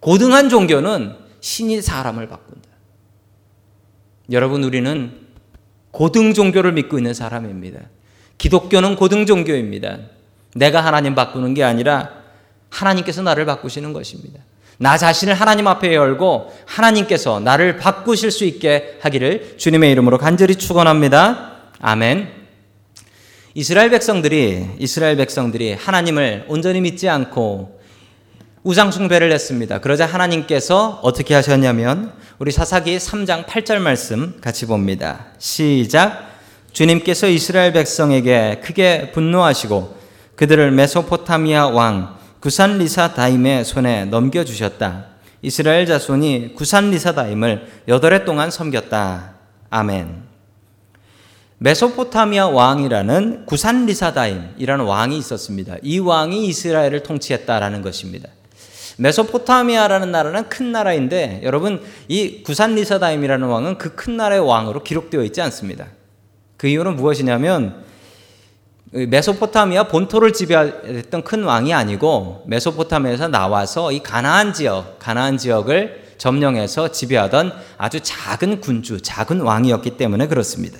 고등한 0.00 0.48
종교는 0.48 1.14
신이 1.40 1.82
사람을 1.82 2.26
바꾼다. 2.26 2.68
여러분, 4.32 4.64
우리는 4.64 5.12
고등 5.90 6.32
종교를 6.32 6.72
믿고 6.72 6.96
있는 6.96 7.12
사람입니다. 7.12 7.80
기독교는 8.38 8.96
고등 8.96 9.26
종교입니다. 9.26 9.98
내가 10.54 10.82
하나님 10.82 11.14
바꾸는 11.14 11.52
게 11.52 11.62
아니라 11.62 12.08
하나님께서 12.70 13.20
나를 13.20 13.44
바꾸시는 13.44 13.92
것입니다. 13.92 14.40
나 14.78 14.96
자신을 14.96 15.34
하나님 15.34 15.66
앞에 15.66 15.94
열고 15.94 16.56
하나님께서 16.64 17.40
나를 17.40 17.76
바꾸실 17.76 18.30
수 18.30 18.46
있게 18.46 19.00
하기를 19.02 19.58
주님의 19.58 19.92
이름으로 19.92 20.16
간절히 20.16 20.54
축원합니다. 20.54 21.56
아멘. 21.80 22.37
이스라엘 23.54 23.90
백성들이 23.90 24.76
이스라엘 24.78 25.16
백성들이 25.16 25.72
하나님을 25.72 26.44
온전히 26.48 26.80
믿지 26.80 27.08
않고 27.08 27.78
우상 28.62 28.90
숭배를 28.90 29.32
했습니다. 29.32 29.80
그러자 29.80 30.04
하나님께서 30.04 31.00
어떻게 31.02 31.34
하셨냐면 31.34 32.12
우리 32.38 32.50
사사기 32.50 32.98
3장 32.98 33.46
8절 33.46 33.78
말씀 33.78 34.38
같이 34.40 34.66
봅니다. 34.66 35.26
시작. 35.38 36.28
주님께서 36.72 37.28
이스라엘 37.28 37.72
백성에게 37.72 38.60
크게 38.62 39.12
분노하시고 39.12 39.96
그들을 40.36 40.70
메소포타미아 40.70 41.68
왕 41.68 42.18
구산 42.40 42.78
리사다임의 42.78 43.64
손에 43.64 44.04
넘겨 44.04 44.44
주셨다. 44.44 45.06
이스라엘 45.42 45.86
자손이 45.86 46.54
구산 46.54 46.90
리사다임을 46.90 47.84
여덟 47.88 48.12
해 48.12 48.24
동안 48.24 48.50
섬겼다. 48.50 49.34
아멘. 49.70 50.27
메소포타미아 51.60 52.48
왕이라는 52.48 53.46
구산 53.46 53.86
리사다임이라는 53.86 54.84
왕이 54.84 55.18
있었습니다. 55.18 55.76
이 55.82 55.98
왕이 55.98 56.46
이스라엘을 56.46 57.02
통치했다라는 57.02 57.82
것입니다. 57.82 58.28
메소포타미아라는 58.98 60.12
나라는 60.12 60.48
큰 60.48 60.70
나라인데 60.72 61.40
여러분 61.42 61.82
이 62.06 62.42
구산 62.42 62.74
리사다임이라는 62.74 63.46
왕은 63.46 63.78
그 63.78 63.94
큰 63.96 64.16
나라의 64.16 64.40
왕으로 64.40 64.84
기록되어 64.84 65.22
있지 65.24 65.40
않습니다. 65.42 65.86
그 66.56 66.68
이유는 66.68 66.96
무엇이냐면 66.96 67.84
메소포타미아 68.92 69.88
본토를 69.88 70.32
지배했던 70.32 71.24
큰 71.24 71.42
왕이 71.42 71.74
아니고 71.74 72.44
메소포타미아에서 72.46 73.28
나와서 73.28 73.90
이 73.90 74.00
가나안 74.00 74.52
지역, 74.52 74.98
가나안 75.00 75.36
지역을 75.38 76.14
점령해서 76.18 76.92
지배하던 76.92 77.52
아주 77.76 78.00
작은 78.00 78.60
군주, 78.60 79.00
작은 79.02 79.40
왕이었기 79.40 79.96
때문에 79.96 80.28
그렇습니다. 80.28 80.78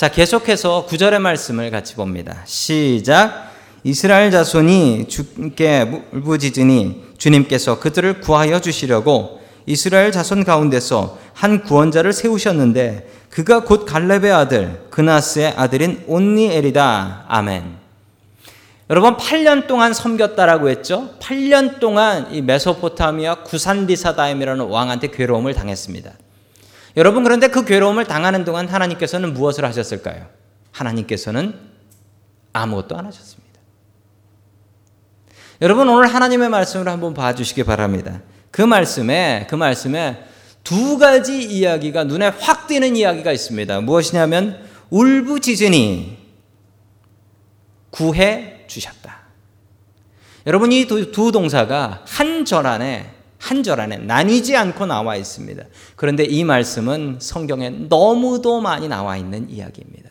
자, 0.00 0.08
계속해서 0.08 0.86
구절의 0.86 1.18
말씀을 1.18 1.70
같이 1.70 1.94
봅니다. 1.94 2.38
시작. 2.46 3.50
이스라엘 3.84 4.30
자손이 4.30 5.08
주께 5.08 6.06
울부짖으니 6.12 7.02
주님께서 7.18 7.78
그들을 7.80 8.22
구하여 8.22 8.62
주시려고 8.62 9.42
이스라엘 9.66 10.10
자손 10.10 10.44
가운데서 10.44 11.18
한 11.34 11.64
구원자를 11.64 12.14
세우셨는데 12.14 13.10
그가 13.28 13.64
곧 13.64 13.84
갈렙의 13.84 14.32
아들 14.32 14.86
그나스의 14.88 15.52
아들인 15.54 16.02
온니엘이다. 16.06 17.26
아멘. 17.28 17.76
여러분 18.88 19.18
8년 19.18 19.66
동안 19.66 19.92
섬겼다라고 19.92 20.70
했죠. 20.70 21.10
8년 21.20 21.78
동안 21.78 22.32
이 22.32 22.40
메소포타미아 22.40 23.42
구산리사다임이라는 23.42 24.64
왕한테 24.64 25.08
괴로움을 25.08 25.52
당했습니다. 25.52 26.10
여러분 26.96 27.22
그런데 27.22 27.48
그 27.48 27.64
괴로움을 27.64 28.04
당하는 28.04 28.44
동안 28.44 28.68
하나님께서는 28.68 29.32
무엇을 29.34 29.64
하셨을까요? 29.64 30.26
하나님께서는 30.72 31.54
아무것도 32.52 32.96
안 32.96 33.06
하셨습니다. 33.06 33.60
여러분 35.62 35.88
오늘 35.88 36.06
하나님의 36.12 36.48
말씀을 36.48 36.88
한번 36.88 37.14
봐 37.14 37.34
주시기 37.34 37.64
바랍니다. 37.64 38.22
그 38.50 38.62
말씀에 38.62 39.46
그 39.48 39.54
말씀에 39.54 40.24
두 40.64 40.98
가지 40.98 41.42
이야기가 41.42 42.04
눈에 42.04 42.28
확 42.28 42.66
띄는 42.66 42.96
이야기가 42.96 43.32
있습니다. 43.32 43.80
무엇이냐면 43.82 44.64
울부짖으니 44.90 46.18
구해 47.90 48.64
주셨다. 48.66 49.20
여러분 50.46 50.72
이 50.72 50.86
두 50.86 51.32
동사가 51.32 52.04
한 52.06 52.44
절 52.44 52.66
안에 52.66 53.14
한 53.50 53.64
절 53.64 53.80
안에 53.80 53.96
나뉘지 53.96 54.56
않고 54.56 54.86
나와 54.86 55.16
있습니다. 55.16 55.64
그런데 55.96 56.22
이 56.22 56.44
말씀은 56.44 57.16
성경에 57.20 57.68
너무도 57.70 58.60
많이 58.60 58.86
나와 58.86 59.16
있는 59.16 59.50
이야기입니다. 59.50 60.08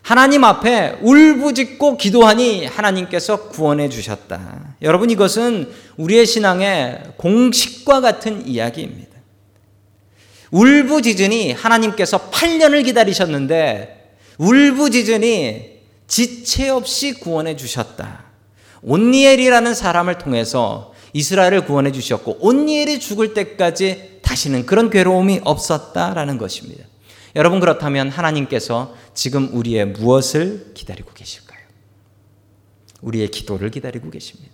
하나님 0.00 0.44
앞에 0.44 0.96
울부짖고 1.02 1.98
기도하니 1.98 2.64
하나님께서 2.64 3.50
구원해 3.50 3.90
주셨다. 3.90 4.76
여러분 4.80 5.10
이것은 5.10 5.70
우리의 5.98 6.24
신앙의 6.24 7.02
공식과 7.18 8.00
같은 8.00 8.48
이야기입니다. 8.48 9.12
울부짖으니 10.50 11.52
하나님께서 11.52 12.30
8년을 12.30 12.82
기다리셨는데 12.86 14.16
울부짖으니 14.38 15.80
지체 16.06 16.70
없이 16.70 17.12
구원해 17.12 17.56
주셨다. 17.56 18.24
온니엘이라는 18.80 19.74
사람을 19.74 20.16
통해서 20.16 20.93
이스라엘을 21.14 21.64
구원해 21.64 21.92
주셨고 21.92 22.38
온니엘이 22.40 23.00
죽을 23.00 23.32
때까지 23.34 24.18
다시는 24.22 24.66
그런 24.66 24.90
괴로움이 24.90 25.40
없었다라는 25.44 26.38
것입니다. 26.38 26.84
여러분 27.36 27.60
그렇다면 27.60 28.10
하나님께서 28.10 28.94
지금 29.14 29.48
우리의 29.52 29.86
무엇을 29.86 30.72
기다리고 30.74 31.12
계실까요? 31.14 31.60
우리의 33.00 33.28
기도를 33.28 33.70
기다리고 33.70 34.10
계십니다. 34.10 34.52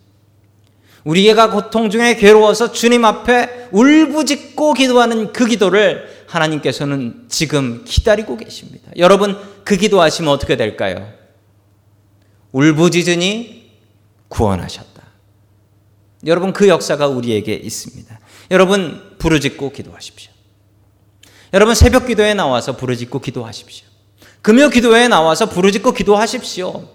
우리가 1.04 1.50
고통 1.50 1.88
중에 1.88 2.16
괴로워서 2.16 2.72
주님 2.72 3.06
앞에 3.06 3.68
울부짖고 3.72 4.74
기도하는 4.74 5.32
그 5.32 5.46
기도를 5.46 6.24
하나님께서는 6.26 7.24
지금 7.28 7.84
기다리고 7.86 8.36
계십니다. 8.36 8.90
여러분 8.98 9.36
그 9.64 9.76
기도하시면 9.76 10.30
어떻게 10.30 10.56
될까요? 10.56 11.10
울부짖으니 12.52 13.70
구원하셨다. 14.28 14.89
여러분 16.26 16.52
그 16.52 16.68
역사가 16.68 17.06
우리에게 17.06 17.54
있습니다. 17.54 18.18
여러분 18.50 19.16
부르짖고 19.18 19.72
기도하십시오. 19.72 20.32
여러분 21.52 21.74
새벽 21.74 22.06
기도에 22.06 22.34
나와서 22.34 22.76
부르짖고 22.76 23.20
기도하십시오. 23.20 23.86
금요 24.42 24.68
기도에 24.68 25.08
나와서 25.08 25.48
부르짖고 25.48 25.92
기도하십시오. 25.92 26.88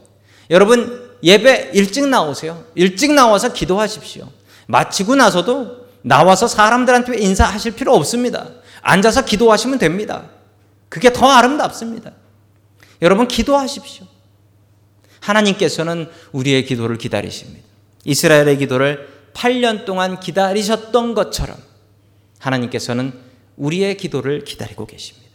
여러분 0.49 1.17
예배 1.23 1.71
일찍 1.73 2.07
나오세요. 2.07 2.65
일찍 2.75 3.13
나와서 3.13 3.51
기도하십시오. 3.51 4.29
마치고 4.67 5.15
나서도 5.15 5.85
나와서 6.01 6.47
사람들한테 6.47 7.19
인사하실 7.19 7.73
필요 7.75 7.93
없습니다. 7.95 8.49
앉아서 8.81 9.25
기도하시면 9.25 9.79
됩니다. 9.79 10.29
그게 10.89 11.11
더 11.11 11.29
아름답습니다. 11.29 12.11
여러분 13.01 13.27
기도하십시오. 13.27 14.05
하나님께서는 15.19 16.09
우리의 16.31 16.65
기도를 16.65 16.97
기다리십니다. 16.97 17.65
이스라엘의 18.03 18.59
기도를 18.59 19.14
8년 19.35 19.85
동안 19.85 20.19
기다리셨던 20.19 21.13
것처럼 21.13 21.57
하나님께서는 22.39 23.13
우리의 23.57 23.97
기도를 23.97 24.43
기다리고 24.43 24.87
계십니다. 24.87 25.29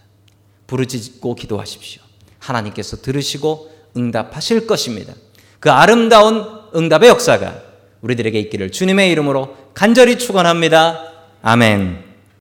부르짖고 0.66 1.34
기도하십시오. 1.34 2.02
하나님께서 2.38 2.96
들으시고 2.96 3.70
응답하실 3.96 4.66
것입니다. 4.66 5.14
그 5.58 5.70
아름다운 5.70 6.44
응답의 6.74 7.08
역사가 7.08 7.62
우리들에게 8.00 8.38
있기를 8.40 8.72
주님의 8.72 9.10
이름으로 9.12 9.56
간절히 9.74 10.18
축원합니다. 10.18 11.12
아멘. 11.42 12.09